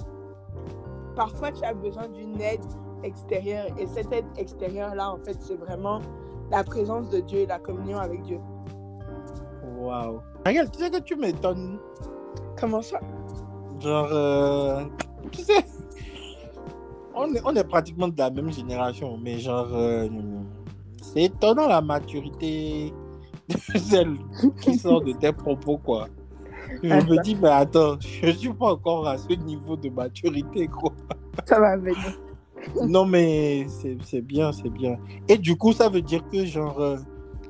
[1.16, 2.60] Parfois, tu as besoin d'une aide
[3.02, 3.66] extérieure.
[3.78, 6.00] Et cette aide extérieure-là, en fait, c'est vraiment
[6.50, 8.38] la présence de Dieu et la communion avec Dieu.
[9.78, 10.20] Waouh.
[10.46, 11.78] Regarde, tu sais que tu m'étonnes.
[12.58, 13.00] Comment ça?
[13.80, 14.84] Genre, euh,
[15.30, 15.64] tu sais,
[17.14, 20.08] on est, on est pratiquement de la même génération, mais genre, euh,
[21.02, 22.92] c'est étonnant la maturité
[23.48, 24.16] de celle
[24.60, 26.08] qui sort de tes propos, quoi.
[26.82, 30.92] Je me dis, mais attends, je suis pas encore à ce niveau de maturité, quoi.
[31.46, 31.96] Ça va venir.
[32.88, 34.96] Non, mais c'est bien, c'est bien.
[35.28, 36.96] Et du coup, ça veut dire que, genre, euh,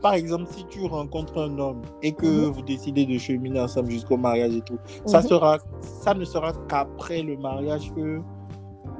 [0.03, 2.53] par exemple, si tu rencontres un homme et que Mhm.
[2.53, 5.27] vous décidez de cheminer ensemble jusqu'au mariage et tout, ça, Mhm.
[5.29, 8.21] sera, ça ne sera qu'après le mariage que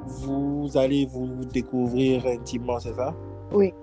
[0.05, 3.13] vous allez vous découvrir intimement, c'est ça?
[3.53, 3.73] Oui,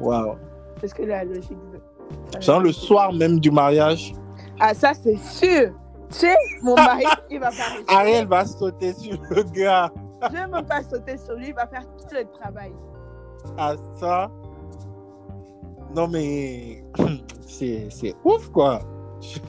[0.00, 0.34] Waouh.
[0.80, 2.40] c'est ce que la logique veut.
[2.40, 4.12] Genre le soir même du mariage,
[4.62, 5.72] Ah, ça, c'est sûr.
[6.10, 9.90] Tu sais, mon mari, il va les Ariel va sauter sur le gars.
[10.22, 12.72] Je ne vais même pas sauter sur lui, il va faire tout le travail.
[13.56, 14.30] À ça?
[15.94, 16.84] Non, mais
[17.40, 18.80] c'est c'est ouf, quoi.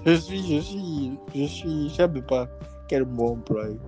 [0.04, 2.48] Je suis, je suis, je suis, j'aime pas
[2.88, 3.80] quel mot employer.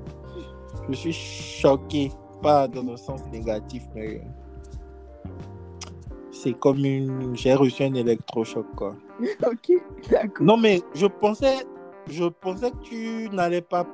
[0.90, 2.12] Je suis choqué,
[2.42, 4.22] pas dans un sens négatif, mais
[6.32, 7.36] c'est comme une.
[7.36, 8.96] J'ai reçu un électrochoc, quoi.
[9.46, 10.46] ok, d'accord.
[10.46, 11.66] Non, mais je pensais,
[12.10, 13.86] je pensais que tu n'allais pas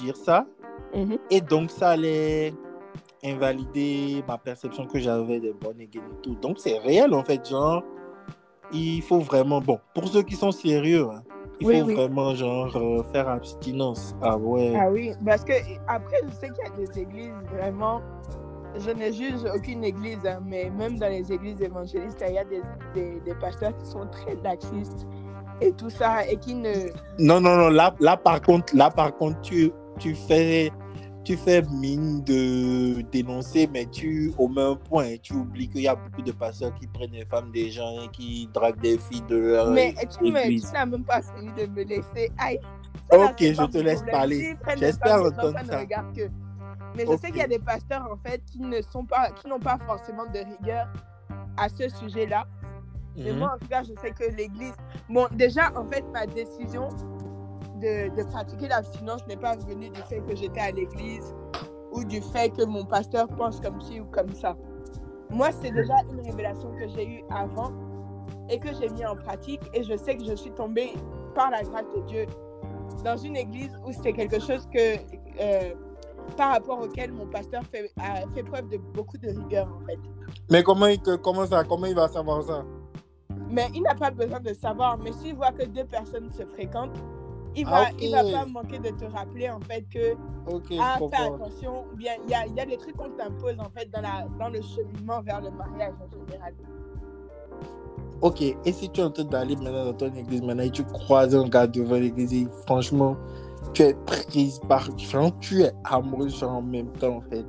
[0.00, 0.46] dire ça.
[0.94, 1.18] Mhm.
[1.30, 2.52] Et donc, ça allait
[3.24, 6.34] invalider ma perception que j'avais des bonnes et et tout.
[6.36, 7.48] Donc, c'est réel, en fait.
[7.48, 7.82] Genre,
[8.72, 9.60] il faut vraiment.
[9.60, 11.22] Bon, pour ceux qui sont sérieux, hein,
[11.60, 11.94] il Oui, faut oui.
[11.94, 14.14] vraiment, genre, euh, faire abstinence.
[14.22, 14.74] Ah ouais.
[14.78, 15.52] Ah oui, parce que
[15.86, 18.00] après, je sais qu'il y a des églises vraiment.
[18.76, 22.44] Je ne juge aucune église, hein, mais même dans les églises évangélistes, il y a
[22.44, 22.60] des,
[22.94, 25.06] des, des pasteurs qui sont très laxistes
[25.60, 26.72] et tout ça, et qui ne.
[27.18, 27.68] Non, non, non.
[27.70, 30.70] Là, là par contre, là, par contre, tu, tu fais.
[31.24, 35.16] Tu fais mine de dénoncer, mais tu omets un point.
[35.22, 38.08] Tu oublies qu'il y a beaucoup de pasteurs qui prennent les femmes des gens et
[38.08, 40.30] qui draguent des filles de leur Mais tu
[40.72, 42.32] n'as même pas fini de me laisser.
[42.38, 42.58] Aïe.
[43.12, 44.56] Ok, je te laisse parler.
[44.78, 46.30] J'espère entendre ça que.
[46.96, 49.48] Mais je sais qu'il y a des pasteurs en fait qui ne sont pas, qui
[49.48, 50.88] n'ont pas forcément de rigueur
[51.58, 52.46] à ce sujet-là.
[53.16, 53.38] Mais Mhm.
[53.38, 54.72] moi, en tout cas, je sais que l'Église.
[55.10, 56.88] Bon, déjà, en fait, ma décision
[57.78, 61.34] de, de pratiquer l'abstinence n'est pas venue du fait que j'étais à l'Église
[61.92, 64.56] ou du fait que mon pasteur pense comme ci ou comme ça.
[65.30, 67.72] Moi, c'est déjà une révélation que j'ai eue avant
[68.50, 69.60] et que j'ai mis en pratique.
[69.74, 70.92] Et je sais que je suis tombée
[71.34, 72.26] par la grâce de Dieu
[73.04, 74.96] dans une église où c'est quelque chose que.
[75.40, 75.74] euh,
[76.36, 79.98] par rapport auquel mon pasteur fait, a fait preuve de beaucoup de rigueur, en fait.
[80.50, 82.64] Mais comment il, te- comment ça, comment il va savoir ça?
[83.48, 84.98] Mais il n'a pas besoin de savoir.
[84.98, 87.02] Mais s'il voit que deux personnes se fréquentent,
[87.56, 90.12] il Ah, va, il va pas manquer de te rappeler, en fait, que
[90.50, 91.84] Ok, je Ah, fais attention.
[91.96, 94.48] Bien, il y a, y a des trucs qu'on t'impose en fait dans, la, dans
[94.48, 96.54] le cheminement vers le mariage en général.
[98.20, 100.82] Ok, et si tu es en train d'aller maintenant dans ton église, maintenant, et tu
[100.84, 103.16] croises un gars devant l'église, et franchement,
[103.74, 104.88] tu es prise par.
[104.98, 107.46] Genre, tu es amoureuse genre, en même temps, en fait.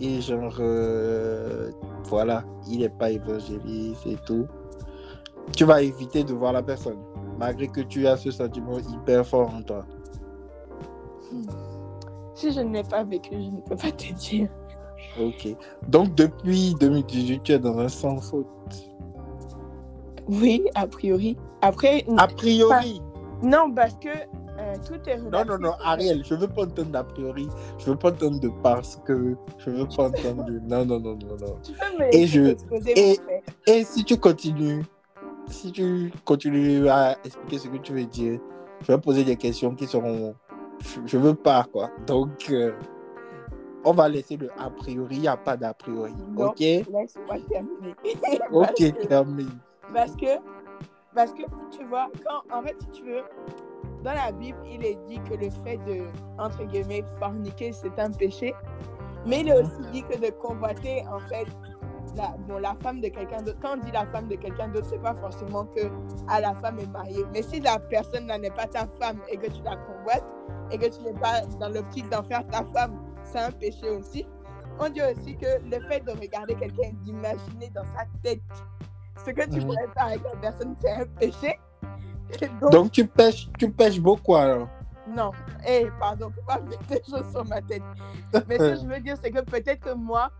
[0.00, 1.70] Et genre, euh,
[2.04, 4.46] voilà, il n'est pas évangéliste et tout.
[5.56, 6.98] Tu vas éviter de voir la personne,
[7.38, 9.84] malgré que tu as ce sentiment hyper fort en toi.
[12.34, 14.48] Si je ne l'ai pas vécu, je ne peux pas te dire.
[15.20, 15.48] Ok.
[15.88, 18.46] Donc, depuis 2018, tu es dans un sans faute.
[20.28, 21.36] Oui, a priori.
[21.62, 23.00] Après, A priori.
[23.42, 25.30] non, parce que euh, tout est relatif.
[25.30, 27.46] Non, non, non, Ariel, je veux pas entendre d'a priori.
[27.78, 29.36] Je veux pas entendre de parce que.
[29.58, 30.58] Je veux pas entendre de.
[30.60, 31.56] Non, non, non, non, non.
[31.62, 32.56] Tu peux me Et je-
[32.96, 33.20] et-.
[33.66, 34.84] Et si tu continues,
[35.48, 38.40] si tu continues à expliquer ce que tu veux dire,
[38.82, 40.34] je vais poser des questions qui seront.
[41.06, 41.90] Je, veux pas, quoi.
[42.06, 42.72] Donc, euh,
[43.84, 45.16] on va laisser le a priori.
[45.16, 46.12] Il n'y a pas d'a priori.
[46.30, 46.48] Non.
[46.48, 46.58] Ok?
[46.58, 47.94] Laisse-moi terminer.
[48.52, 49.58] Ok, termine.
[49.94, 50.38] Parce que,
[51.14, 53.22] parce que, tu vois, quand, en fait, si tu veux,
[54.02, 56.04] dans la Bible, il est dit que le fait de,
[56.38, 58.54] entre guillemets, forniquer, c'est un péché.
[59.26, 61.46] Mais il est aussi dit que de convoiter, en fait,
[62.16, 63.58] la, bon, la femme de quelqu'un d'autre.
[63.62, 65.90] Quand on dit la femme de quelqu'un d'autre, c'est pas forcément que
[66.28, 67.24] ah, la femme est mariée.
[67.32, 70.24] Mais si la personne n'est pas ta femme et que tu la convoites
[70.70, 74.26] et que tu n'es pas dans l'optique d'en faire ta femme, c'est un péché aussi.
[74.78, 78.40] On dit aussi que le fait de regarder quelqu'un, d'imaginer dans sa tête
[79.24, 79.66] ce que tu Mhm.
[79.66, 81.58] pourrais faire avec la personne, c'est un péché.
[82.60, 84.68] Donc, Donc, tu pêches, tu pêches beaucoup alors.
[85.14, 85.30] Non,
[85.66, 87.82] eh, pardon, faut pas mettre des choses sur ma tête.
[88.48, 90.30] Mais ce que je veux dire, c'est que peut-être que moi,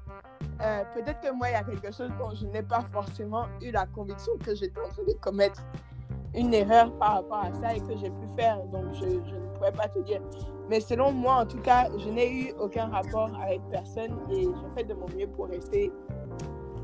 [0.63, 3.71] euh, peut-être que moi, il y a quelque chose dont je n'ai pas forcément eu
[3.71, 5.63] la conviction que j'étais en train de commettre
[6.35, 8.59] une erreur par rapport à ça et que j'ai pu faire.
[8.67, 10.21] Donc, je, je ne pourrais pas te dire.
[10.69, 14.75] Mais selon moi, en tout cas, je n'ai eu aucun rapport avec personne et je
[14.75, 15.93] fais de mon mieux pour rester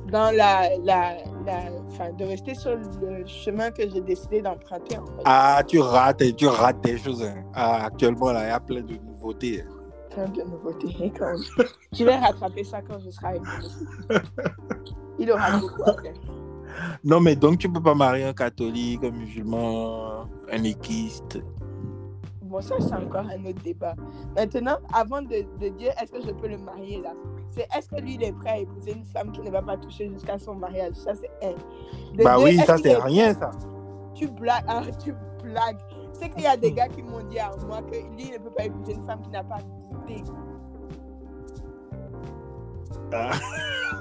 [0.08, 4.98] dans la, la, la, enfin, de rester sur le chemin que j'ai décidé d'emprunter.
[4.98, 5.22] En fait.
[5.24, 7.22] Ah, tu rates, tu rates des choses.
[7.22, 7.44] hein.
[7.54, 9.64] Ah, actuellement, là, il y a plein de nouveautés.
[10.10, 11.12] plein de nouveautés.
[11.18, 11.34] Quand
[11.92, 13.40] je vais rattraper ça quand je serai.
[15.18, 16.14] Il aura beaucoup à faire.
[17.04, 21.38] Non, mais donc, tu peux pas marier un catholique, un musulman, un équiste?
[22.50, 23.94] Bon, ça, c'est encore un autre débat.
[24.36, 27.12] Maintenant, avant de, de dire est-ce que je peux le marier là,
[27.50, 29.76] c'est est-ce que lui, il est prêt à épouser une femme qui ne va pas
[29.76, 30.94] toucher jusqu'à son mariage?
[30.94, 31.52] Ça, c'est un.
[32.16, 33.52] De Bah oui, ça, c'est est- rien, ça.
[34.14, 34.64] Tu blagues.
[34.66, 35.78] Ah, tu blagues.
[36.12, 38.38] C'est qu'il y a des gars qui m'ont dit à moi que lui, il ne
[38.38, 39.58] peut pas épouser une femme qui n'a pas
[39.92, 40.22] goûté.
[43.12, 43.30] Ah.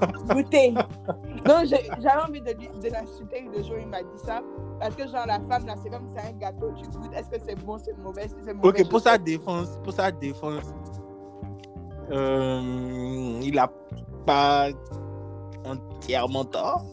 [1.44, 4.40] Donc, j'ai- j'avais envie de, de l'insulter le jour où il m'a dit ça.
[4.78, 7.12] Parce que, genre, la femme, là, c'est comme c'est un gâteau, tu goûtes.
[7.14, 8.80] Est-ce que c'est bon, c'est mauvais c'est mauvais.
[8.82, 10.72] Ok, pour sa défense, pour sa défense,
[12.10, 13.70] euh, il a
[14.26, 14.68] pas
[15.64, 16.84] entièrement tort.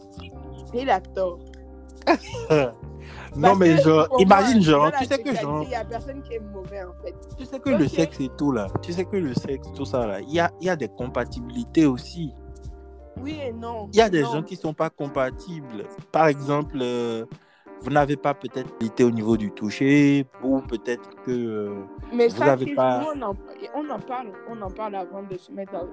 [0.74, 1.38] Il a tort.
[3.36, 6.40] non, mais genre, imagine, genre, tu sais que genre, Il n'y a personne qui est
[6.40, 7.14] mauvais, en fait.
[7.36, 10.06] tu sais que le sexe et tout là, tu sais que le sexe, tout ça
[10.06, 12.32] là, il y a, y a des compatibilités aussi.
[13.20, 13.88] Oui et non.
[13.92, 14.32] Il y a des Non.
[14.34, 15.84] gens qui sont pas compatibles.
[16.12, 17.24] Par exemple, euh,
[17.80, 21.74] vous n'avez pas peut-être été au niveau du toucher, ou peut-être que euh,
[22.12, 23.34] Mais vous ça, avez pas- nous, on, en,
[23.74, 24.32] on en parle.
[24.48, 25.86] On en parle avant de se mettre dans.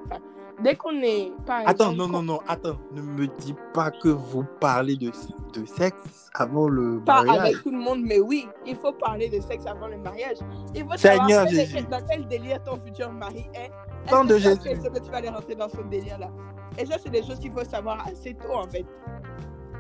[0.63, 1.31] Dès qu'on est.
[1.45, 2.77] Par Attends, exemple, non, non, non, attends.
[2.93, 5.11] Ne me dis pas que vous parlez de,
[5.53, 7.39] de sexe avant le Pas mariage.
[7.53, 10.37] avec tout le monde, mais oui, il faut parler de sexe avant le mariage.
[10.73, 11.85] Il faut Seigneur savoir quel- Jésus.
[11.91, 13.69] dans quel délire ton futur mari est.
[14.07, 14.61] Est-ce que de Jésus.
[14.61, 16.29] fait ce que tu vas aller rentrer dans son délire-là?
[16.77, 18.85] Et ça, c'est des choses qu'il faut savoir assez tôt, en fait.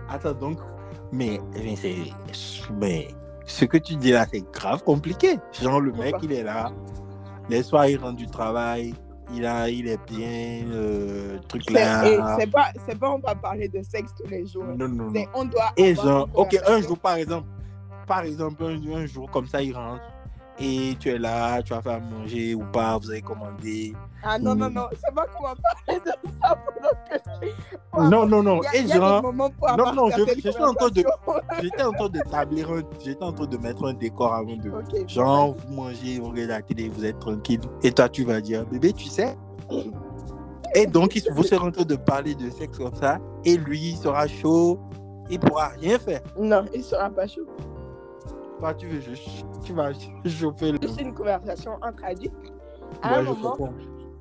[0.09, 0.59] Attends, donc.
[1.11, 1.95] Mais, mais c'est.
[2.73, 3.07] Mais
[3.45, 5.37] ce que tu dis là, c'est grave compliqué.
[5.61, 6.71] Genre, le mec, il est là.
[7.49, 8.93] Les soirs, il rentre du travail.
[9.33, 10.67] Il, a, il est bien.
[10.71, 12.37] Euh, truc là.
[12.39, 14.65] c'est pas, pas on va parler de sexe tous les jours.
[14.77, 15.71] Non, non, on doit.
[15.77, 17.47] Et genre, ok, un jour par exemple,
[18.07, 20.03] par exemple, un, un jour comme ça, il rentre
[20.59, 23.93] et tu es là, tu vas faire manger ou pas, vous avez commandé.
[24.23, 24.73] Ah non, non, Mm.
[24.73, 28.09] non, c'est pas qu'on va parler de ça pendant que.
[28.09, 28.61] Non, non, non.
[28.73, 31.03] Et genre, non, non, suis en train de-
[31.61, 34.69] j'étais en train d'établir un, j'étais en train de mettre un décor avant de.
[34.69, 35.07] Ok.
[35.07, 37.61] Genre, vous mangez, vous regardez la télé, vous êtes tranquille.
[37.83, 39.37] Et toi, tu vas dire, bébé, tu sais?
[40.73, 43.17] Et donc, vous serez en train de parler de sexe comme ça.
[43.45, 44.79] Et lui, il sera chaud.
[45.29, 46.21] Il pourra rien faire.
[46.37, 47.47] Non, il sera pas chaud.
[48.59, 49.91] Toi, tu veux juste, tu vas
[50.25, 50.79] chauffer le.
[50.87, 52.33] C'est une conversation entre adultes.
[53.01, 53.57] À Ouais, un moment,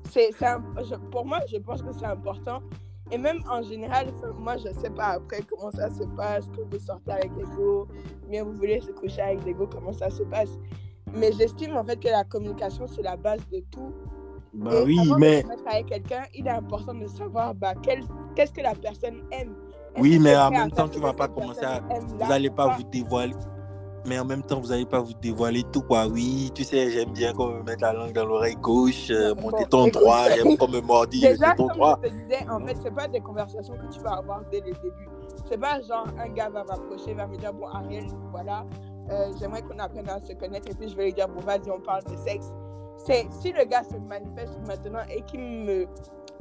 [0.09, 0.29] c'est,
[1.11, 2.59] pour moi, je pense que c'est important.
[3.11, 4.07] Et même en général,
[4.37, 7.87] moi, je sais pas après comment ça se passe, quand vous sortez avec les go,
[8.27, 10.49] bien vous voulez se coucher avec les go, comment ça se passe.
[11.13, 13.93] Mais j'estime en fait que la communication, c'est la base de tout.
[14.53, 17.53] Bah Et oui, avant mais de se mettre avec quelqu'un, il est important de savoir
[17.53, 18.03] bah, quel-
[18.35, 19.53] qu'est-ce que la personne aime.
[19.99, 22.49] Oui, que mais en même temps, tu ce vas que pas commencer à- vous n'allez
[22.49, 22.75] pas?
[22.75, 23.33] vous dévoiler.
[24.05, 26.07] Mais en même temps, vous n'allez pas vous dévoiler tout, quoi.
[26.07, 29.49] Oui, tu sais, j'aime bien qu'on me mette la langue dans l'oreille gauche, euh, bon,
[29.49, 29.93] écoute.
[29.93, 31.99] droit, j'aime qu'on me mordille Déjà, sur ton comme droit.
[32.03, 34.73] je te disais, en fait, c'est pas des conversations que tu vas avoir dès le
[34.73, 35.09] début.
[35.49, 38.65] C'est pas genre un gars va m'approcher, va me dire bon Ariel, voilà,
[39.11, 41.69] euh, j'aimerais qu'on apprenne à se connaître et puis je vais lui dire bon vas-y
[41.69, 42.51] on parle de sexe.
[42.97, 45.85] C'est si le gars se manifeste maintenant et qu'il me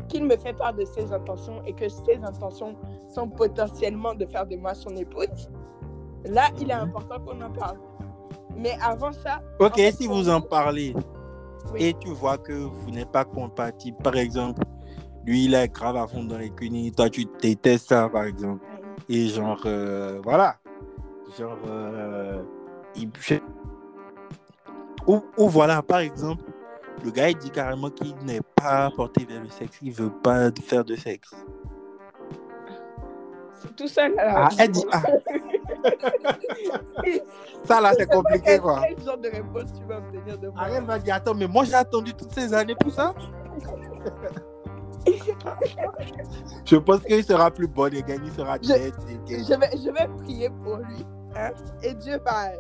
[0.09, 2.75] qu'il me fait part de ses intentions et que ses intentions
[3.09, 5.49] sont potentiellement de faire de moi son épouse,
[6.25, 7.79] là il est important qu'on en parle.
[8.57, 10.95] Mais avant ça, Ok, En fait, si vous en parlez
[11.73, 11.83] Oui.
[11.83, 14.63] et tu vois que vous n'êtes pas compatible, par exemple,
[15.27, 18.65] lui il est grave à fond dans les cunis, toi tu détestes ça, par exemple.
[19.09, 20.57] Et genre, euh, voilà.
[21.39, 22.43] Genre, euh,
[22.95, 23.11] il-
[25.07, 26.45] ou, ou voilà, par exemple,
[27.05, 30.51] le gars il dit carrément qu'il n'est pas porté vers le sexe, il veut pas
[30.63, 31.35] faire de sexe.
[33.61, 34.45] c'est tout ça là.
[34.47, 35.03] Ah, elle dit, ah,
[37.65, 38.83] ça là c'est compliqué quoi.
[38.87, 41.65] quel genre de réponse tu vas obtenir de moi Ariel va dire, attends, mais moi
[41.65, 43.15] j'ai attendu toutes ces années pour ça.
[46.65, 50.49] Je pense qu'il sera plus bon et gagner sera Je- je vais, je vais prier
[50.63, 51.05] pour lui.
[51.37, 51.51] hein.
[51.83, 52.53] Et Dieu va.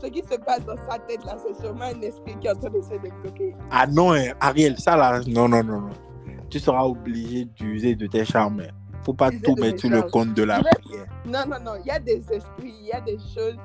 [0.00, 2.54] Ce qui se passe dans sa tête là, c'est sûrement un esprit qui est en
[2.54, 3.56] train d'essayer de bloquer.
[3.70, 5.90] Ah non, hein, Ariel, ça là, non, non, non, non.
[6.50, 8.62] Tu seras obligé d'user de tes charmes.
[9.08, 11.06] Faut pas tout mettre sur le compte de la prière.
[11.24, 11.72] Non, non, non.
[11.82, 13.56] Il y a des esprits, il y a des choses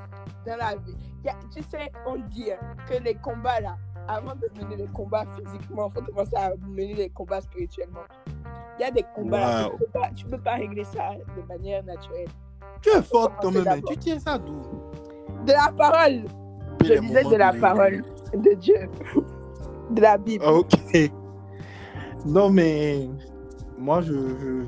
[0.48, 0.96] dans la vie.
[1.22, 2.48] Il y a- tu sais, on dit
[2.90, 3.76] que les combats là,
[4.08, 8.06] avant de mener les combats physiquement, il faut commencer à mener les combats spirituellement.
[8.80, 11.42] Il y a des combats là, tu peux pas, tu peux pas régler ça de
[11.46, 12.28] manière naturelle.
[12.82, 13.68] Tu es forte quand même.
[13.68, 13.82] hein.
[13.86, 14.62] Tu tiens ça d'où?
[15.46, 16.24] De la parole,
[16.86, 18.02] je disais de la parole
[18.34, 18.90] de Dieu,
[19.90, 20.46] de la Bible.
[20.46, 20.72] Ok.
[22.26, 23.10] Non, mais
[23.78, 24.64] moi, je, je,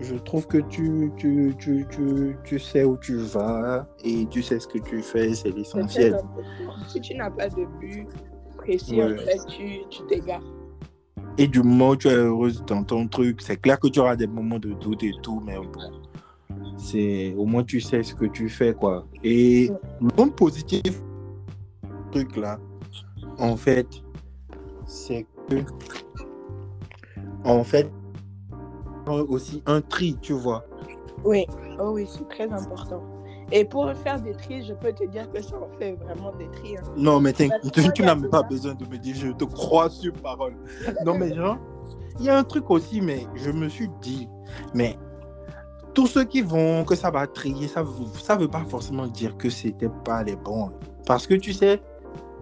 [0.00, 4.58] je trouve que tu, tu, tu, tu, tu sais où tu vas et tu sais
[4.60, 6.18] ce que tu fais, c'est l'essentiel.
[6.86, 8.06] Si tu n'as pas de but
[8.56, 9.14] précis, Ouais.
[9.14, 10.42] en fait, tu tu t'égares.
[11.36, 14.16] Et du moment où tu es heureuse dans ton truc, c'est clair que tu auras
[14.16, 16.02] des moments de doute et tout, mais bon,
[16.76, 19.06] c'est au moins tu sais ce que tu fais, quoi.
[19.22, 19.70] Et
[20.00, 21.00] le point positif,
[22.10, 22.58] truc là,
[23.38, 23.86] en fait,
[24.84, 25.56] c'est que,
[27.44, 27.90] en fait,
[29.08, 30.64] aussi un tri, tu vois.
[31.24, 31.46] Oui,
[31.80, 33.02] oh oui, c'est très important.
[33.50, 36.48] Et pour faire des tris, je peux te dire que ça en fait vraiment des
[36.50, 36.76] tris.
[36.76, 36.82] hein.
[36.96, 37.48] Non, mais tu,
[37.94, 40.54] tu n'as même pas besoin de me dire, je te crois sur parole.
[41.04, 41.56] Non, mais genre,
[42.18, 44.28] il y a un truc aussi, mais je me suis dit,
[44.74, 44.98] mais
[45.94, 49.48] tous ceux qui vont, que ça va trier, ça ne veut pas forcément dire que
[49.48, 50.70] c'était pas les bons.
[51.06, 51.80] Parce que tu sais,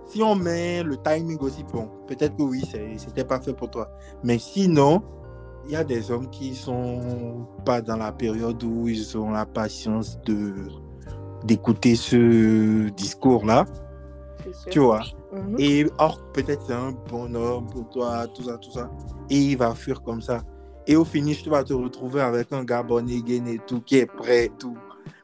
[0.06, 2.62] si on met le timing aussi, bon, peut-être que oui,
[2.96, 3.90] c'était pas fait pour toi.
[4.24, 5.02] Mais sinon,
[5.66, 9.46] il y a des hommes qui sont pas dans la période où ils ont la
[9.46, 10.52] patience de
[11.44, 13.66] d'écouter ce discours-là,
[14.70, 15.02] tu vois.
[15.32, 15.56] Mhm.
[15.58, 18.90] Et or, peut-être c'est un bon homme pour toi, tout ça, tout ça.
[19.30, 20.42] Et il va fuir comme ça.
[20.86, 24.06] Et au finish, tu vas te retrouver avec un gars bon et tout, qui est
[24.06, 24.76] prêt et tout.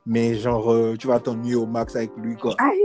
[0.06, 2.54] Mais genre, euh, tu vas t'ennuyer au max avec lui, quoi.
[2.58, 2.80] Aïe.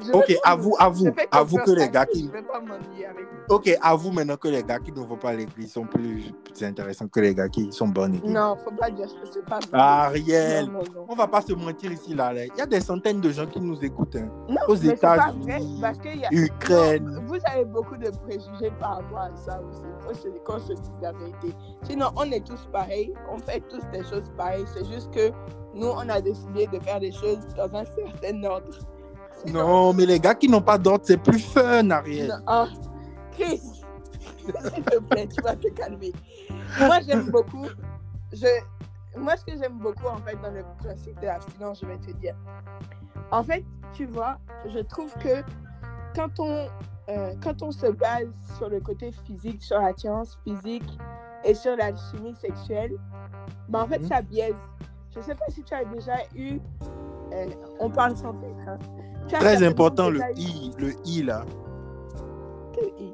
[0.00, 2.26] Je Ok, me- avoue, je fais avoue confiance que les à gars qui...
[2.26, 3.24] Je vais pas m'ennuyer avec.
[3.48, 6.64] Ok, avoue maintenant que les gars qui ne vont pas à l'église sont plus, plus
[6.64, 8.20] intéressants que les gars qui sont again.
[8.24, 9.68] Non, faut pas dire que c'est pas vrai.
[9.72, 11.06] Ariel, Non, non, non.
[11.08, 12.32] on va pas se mentir ici, là.
[12.34, 14.16] Il y a des centaines de gens qui nous écoutent.
[14.16, 14.28] hein.
[14.48, 16.28] Non, Aux États-Unis, parce qu'il y a...
[16.32, 17.22] Ukraine.
[17.26, 19.82] Vous avez beaucoup de préjugés par rapport à ça aussi.
[20.06, 21.54] Faut se- qu'on se dise la vérité.
[21.84, 23.12] Sinon, on est tous pareils.
[23.32, 24.64] On fait tous des choses pareilles.
[24.74, 25.30] C'est juste que
[25.74, 28.76] nous, on a décidé de faire des choses dans un certain ordre.
[29.52, 32.40] Non, mais les gars qui n'ont pas d'ordre, c'est plus fun, Ariel.
[32.46, 32.66] Ah,
[33.32, 36.12] Chris, s'il te plaît, tu vas te calmer.
[36.78, 37.66] Moi, j'aime beaucoup.
[38.32, 38.46] Je,
[39.16, 42.10] moi, ce que j'aime beaucoup, en fait, dans le principe de l'abstinence, je vais te
[42.12, 42.34] dire.
[43.30, 45.42] En fait, tu vois, je trouve que
[46.16, 46.66] quand on,
[47.10, 48.28] euh, quand on se base
[48.58, 50.98] sur le côté physique, sur l'attirance physique
[51.44, 52.96] et sur la chimie sexuelle,
[53.68, 54.08] ben, en fait, Mhm.
[54.08, 54.56] ça biaise.
[55.12, 56.58] Je ne sais pas si tu as déjà eu.
[57.32, 57.46] euh,
[57.80, 58.68] on parle sans filtre.
[58.68, 58.78] hein.
[59.28, 61.44] Très important, le I, le I là,
[62.72, 63.12] Quel I?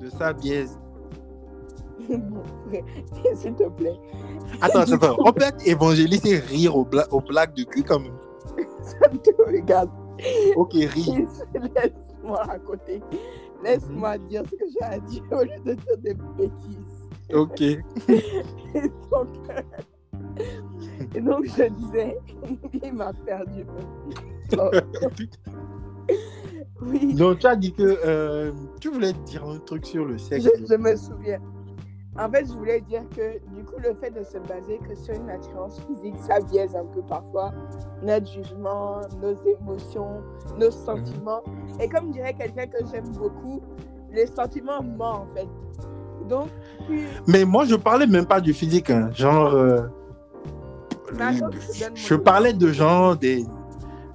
[0.00, 0.78] De sa biaise.
[2.08, 3.98] S'il te plaît.
[4.60, 5.16] Attends, attends, attends.
[5.18, 8.16] On peut être évangéliste et rire aux, bla- aux blagues de cul quand même.
[8.82, 9.90] Ça me te regarde.
[10.56, 11.26] Ok, ris.
[11.54, 13.02] Laisse-moi raconter.
[13.62, 17.08] Laisse-moi dire ce que j'ai à dire au lieu de dire des bêtises.
[17.34, 17.60] Ok.
[18.10, 19.28] Et donc,
[21.18, 22.16] et donc, je disais,
[22.84, 23.66] il m'a perdu.
[24.56, 24.70] Oh,
[26.82, 30.44] oui, Donc, tu as dit que euh, tu voulais dire un truc sur le sexe.
[30.44, 31.40] je, je me souviens.
[32.18, 35.14] En fait, je voulais dire que du coup, le fait de se baser que sur
[35.14, 37.52] une attirance physique, ça biaise un peu parfois
[38.02, 40.22] notre jugement, nos émotions,
[40.58, 41.42] nos sentiments.
[41.80, 43.60] Et comme dirait quelqu'un que j'aime beaucoup,
[44.12, 45.48] les sentiments mentent en fait.
[46.28, 46.48] Donc.
[47.28, 48.90] Mais moi, je parlais même pas du physique.
[48.90, 49.10] hein.
[49.12, 49.54] Genre.
[49.54, 49.82] euh,
[51.12, 51.50] je mon
[51.94, 53.44] je parlais de genre des,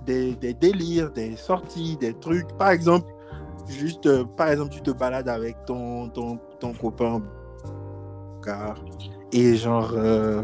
[0.06, 2.48] des, des délires, des sorties, des trucs.
[2.58, 3.08] Par exemple,
[3.68, 7.22] juste, euh, par exemple, tu te balades avec ton, ton, ton copain
[8.44, 8.76] car
[9.32, 10.44] et genre, euh,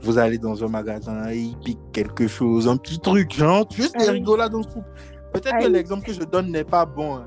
[0.00, 3.96] vous allez dans un magasin et il pique quelque chose, un petit truc, genre, juste
[3.96, 4.18] des Ah oui.
[4.18, 4.86] rigolades dans ce couple.
[5.32, 7.16] Peut-être Ah que l'exemple que je donne n'est pas bon.
[7.16, 7.26] hein.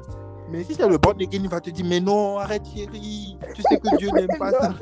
[0.51, 3.77] Mais si c'est le bon il va te dire, mais non, arrête chérie, tu sais
[3.77, 4.73] que Dieu n'aime pas ça.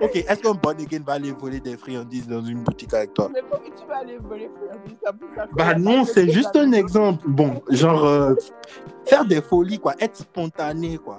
[0.00, 3.30] Ok, est-ce qu'un bon again va aller voler des friandises dans une boutique avec toi?
[3.32, 4.98] Mais pourquoi tu vas aller voler friandises?
[5.02, 5.54] Ça peut faire quoi?
[5.56, 7.24] Bah non, c'est juste un exemple.
[7.26, 8.34] Bon, genre euh,
[9.06, 11.18] faire des folies, quoi, être spontané, quoi.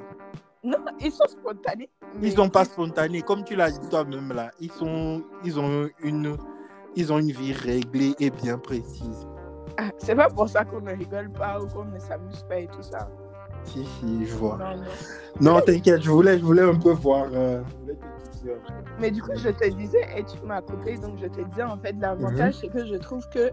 [0.64, 1.90] Non, ils sont spontanés.
[2.20, 4.52] mais- Ils sont pas spontanés, comme tu l'as dit toi-même là.
[4.60, 6.36] Ils sont, ils ont une,
[6.96, 9.28] ils ont une vie réglée et bien précise.
[9.80, 12.68] Ah, c'est pas pour ça qu'on ne rigole pas ou qu'on ne s'amuse pas et
[12.68, 13.10] tout ça.
[13.68, 14.58] Si si, je vois.
[14.58, 15.54] Non, non.
[15.56, 17.28] Non, t'inquiète, je voulais, je voulais un peu voir.
[17.34, 17.62] euh.
[19.00, 21.78] Mais du coup, je te disais, et tu m'as coupé, donc je te disais, en
[21.78, 22.60] fait, l'avantage, Mhm.
[22.62, 23.52] c'est que je trouve que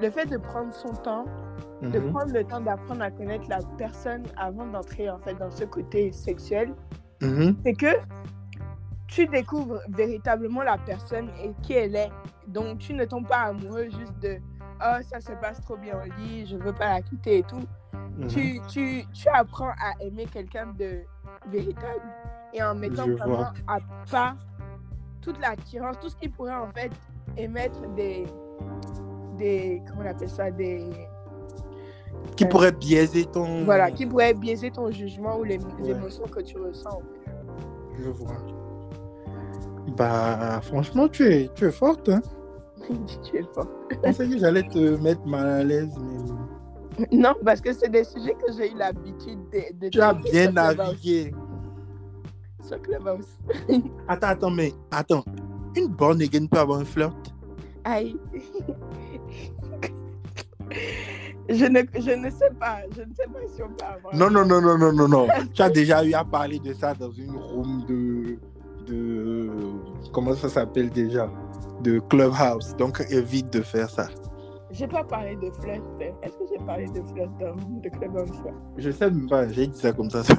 [0.00, 1.24] le fait de prendre son temps,
[1.82, 5.50] de Mhm, prendre le temps d'apprendre à connaître la personne avant d'entrer, en fait, dans
[5.50, 6.72] ce côté sexuel,
[7.20, 7.96] mhm, c'est que
[9.08, 12.10] tu découvres véritablement la personne et qui elle est.
[12.46, 14.36] Donc, tu ne tombes pas amoureux juste de
[14.80, 17.62] «Oh, ça se passe trop bien au lit, je veux pas la quitter et tout».
[18.18, 18.28] mhm.
[18.28, 21.00] tu, tu, tu apprends à aimer quelqu'un de
[21.50, 22.02] véritable
[22.54, 23.52] et en mettant Je vraiment vois.
[23.66, 23.78] à
[24.10, 24.36] part
[25.20, 26.90] toute l'attirance, tout ce qui pourrait en fait
[27.36, 28.24] émettre des,
[29.36, 30.88] des comment on appelle ça, des,
[32.36, 33.64] Qui pourrait biaiser ton.
[33.64, 35.90] voilà, qui pourrait biaiser ton jugement ou les, Ouais.
[35.90, 37.02] émotions que tu ressens.
[37.98, 38.36] Je vois.
[39.96, 42.08] Bah, franchement, tu es, tu es forte.
[42.08, 42.20] Hein.
[43.24, 43.68] Tu es fort.
[43.90, 48.04] Je pensais que j'allais te mettre mal à l'aise, mais Non, parce que c'est des
[48.04, 51.32] sujets que j'ai eu l'habitude de, de tu as bien navigué.
[52.62, 53.26] Sur Clubhouse.
[54.08, 55.24] Attends, attends, mais attends.
[55.76, 57.14] Une born again peut avoir un flirt?
[57.84, 58.16] Aïe.
[61.48, 62.80] je, ne, je ne sais pas.
[62.94, 64.14] Je ne sais pas si on peut avoir.
[64.14, 65.28] Non, non, non, non, non, non, non.
[65.54, 68.38] tu as déjà eu à parler de ça dans une room de.
[68.86, 69.50] de
[70.12, 71.30] comment ça s'appelle déjà?
[71.82, 72.74] De Clubhouse.
[72.76, 74.08] Donc évite de faire ça.
[74.70, 75.82] J'ai pas parlé de flirt.
[76.22, 78.30] Est-ce que j'ai parlé de flirt de Clubhouse
[78.76, 80.22] Je sais même pas, j'ai dit ça comme ça.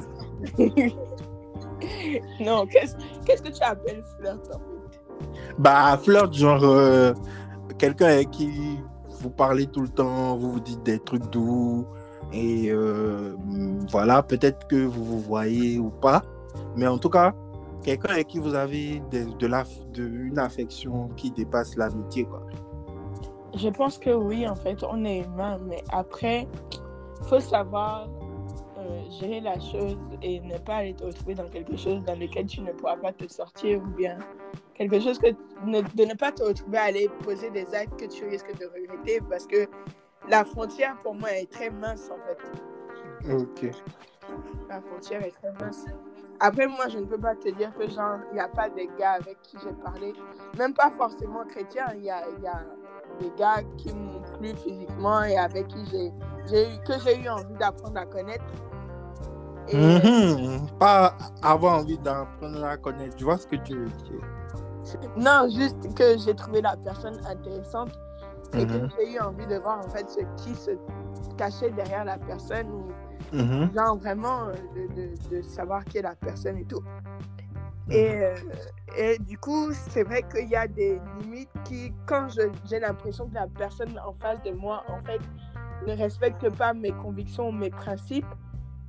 [2.40, 5.26] Non, qu'est-ce qu'est-ce que tu appelles flirt en fait?
[5.58, 7.12] Bah, flirt, genre euh,
[7.78, 8.50] quelqu'un avec qui
[9.20, 11.86] vous parlez tout le temps, vous vous dites des trucs doux,
[12.32, 13.36] et euh,
[13.90, 16.22] voilà, peut-être que vous vous voyez ou pas,
[16.76, 17.34] mais en tout cas,
[17.82, 22.42] quelqu'un avec qui vous avez de, de la, de, une affection qui dépasse l'amitié, quoi.
[23.54, 26.46] Je pense que oui, en fait, on est humain, mais après,
[27.24, 28.08] faut savoir
[28.78, 32.46] euh, gérer la chose et ne pas aller te retrouver dans quelque chose dans lequel
[32.46, 34.18] tu ne pourras pas te sortir ou bien
[34.74, 35.28] quelque chose que
[35.66, 38.66] ne- de ne pas te retrouver à aller poser des actes que tu risques de
[38.66, 39.66] regretter parce que
[40.28, 43.32] la frontière pour moi est très mince en fait.
[43.34, 43.70] Ok.
[44.68, 45.84] La frontière est très mince.
[46.40, 48.88] Après, moi, je ne peux pas te dire que, genre, il n'y a pas des
[48.98, 50.14] gars avec qui j'ai parlé,
[50.58, 52.62] même pas forcément chrétiens, il y a, il y a
[53.20, 56.12] des gars qui m'ont plu physiquement et avec qui j'ai,
[56.48, 58.44] j'ai eu, que j'ai eu envie d'apprendre à connaître.
[59.68, 60.66] Et, Mhm.
[60.78, 64.20] Pas avoir envie d'apprendre à connaître, tu vois ce que tu veux dire?
[65.16, 67.90] Non, juste que j'ai trouvé la personne intéressante
[68.54, 68.88] et que Mhm.
[68.98, 70.70] j'ai eu envie de voir, en fait, ce qui se
[71.36, 72.88] cachait derrière la personne ou
[73.36, 73.70] Mhm.
[73.74, 76.82] genre vraiment euh, de, de- de savoir qui est la personne et tout.
[77.90, 78.34] Et, euh,
[78.96, 82.28] et du coup, c'est vrai qu'il y a des limites qui, quand
[82.68, 85.20] j'ai l'impression que la personne en face de moi, en fait,
[85.86, 88.26] ne respecte pas mes convictions, mes principes,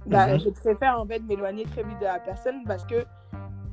[0.05, 3.05] bah, je préfère en fait m'éloigner très vite de la personne parce que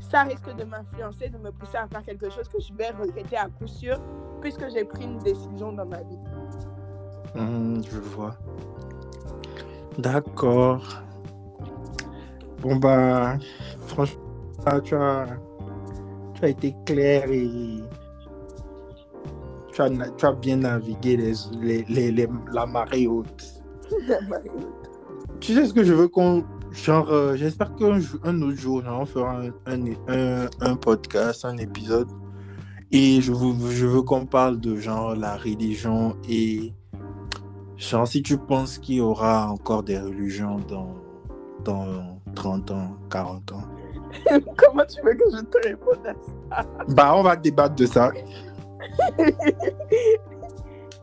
[0.01, 3.36] ça risque de m'influencer, de me pousser à faire quelque chose que je vais regretter
[3.36, 3.99] à coup sûr,
[4.40, 6.18] puisque j'ai pris une décision dans ma vie.
[7.34, 8.34] Mhm, je vois.
[9.99, 10.82] D'accord.
[12.62, 13.36] Bon, bah,
[13.86, 14.20] franchement,
[14.84, 15.26] tu as,
[16.34, 17.49] tu as été clair et
[19.72, 23.62] tu as, na- tu as bien navigué les, les, les- les- la marée haute.
[25.40, 26.44] Tu sais ce que je veux qu'on.
[26.73, 31.45] Genre, euh, j'espère qu'un un autre jour, genre, on fera un, un, un- un podcast,
[31.45, 32.09] un épisode.
[32.93, 36.73] Et je, vous, je veux qu'on parle de genre la religion et.
[37.77, 40.95] Genre, si tu penses qu'il y aura encore des religions dans,
[41.64, 43.62] dans 30 ans, 40 ans.
[44.57, 46.07] Comment tu veux que je te réponde
[46.51, 46.66] à ça?
[46.89, 48.11] Bah, on va débattre de ça.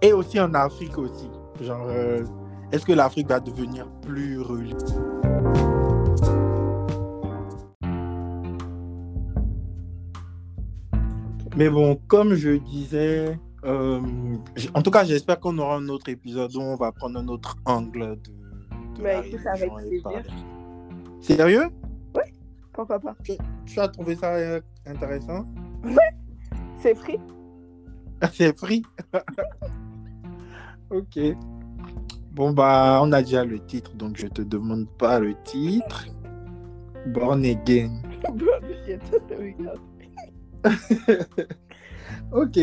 [0.02, 1.30] Et aussi en Afrique aussi.
[1.62, 2.24] Genre, euh,
[2.72, 5.00] est-ce que l'Afrique va devenir plus religieuse?
[11.56, 14.02] Mais bon, comme je disais, euh,
[14.74, 17.56] en tout cas, j'espère qu'on aura un autre épisode où on va prendre un autre
[17.66, 18.32] angle de,
[18.98, 20.24] de Bah, la écoute, avec et parler.
[21.22, 21.68] Sérieux?
[22.74, 23.16] Pourquoi pas
[23.66, 25.46] Tu as trouvé ça euh, intéressant?
[26.80, 27.20] C'est free
[28.34, 28.84] C'est free?
[30.90, 31.20] ok.
[32.34, 36.06] Bon, bah, on a déjà le titre, donc je te demande pas le titre.
[37.08, 38.02] Born Again.
[38.86, 39.80] Te regarde.
[42.32, 42.60] ok.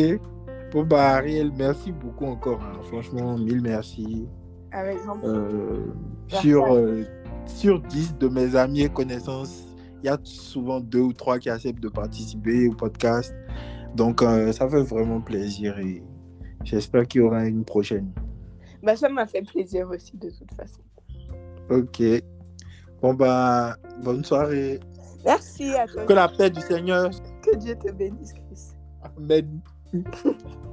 [0.72, 2.62] Bon, bah, Ariel, merci beaucoup encore.
[2.62, 2.80] hein.
[2.84, 4.26] Franchement, mille merci.
[4.72, 4.98] Avec.
[5.24, 5.86] Euh,
[6.30, 6.48] Merci.
[6.48, 7.02] sur, euh,
[7.46, 9.64] sur 10 de mes amis et connaissances,
[10.02, 13.34] il y a souvent deux ou trois qui acceptent de participer au podcast.
[13.94, 16.02] Donc, euh, ça fait vraiment plaisir et
[16.64, 18.10] j'espère qu'il y aura une prochaine.
[18.82, 20.80] Bah, ça m'a fait plaisir aussi, de toute façon.
[21.70, 22.02] Ok.
[23.02, 24.80] Bon, bah, bonne soirée.
[25.24, 26.04] Merci à toi.
[26.04, 27.10] Que la paix du Seigneur.
[27.42, 28.76] Que Dieu te bénisse, Chris.
[29.02, 29.60] Amen.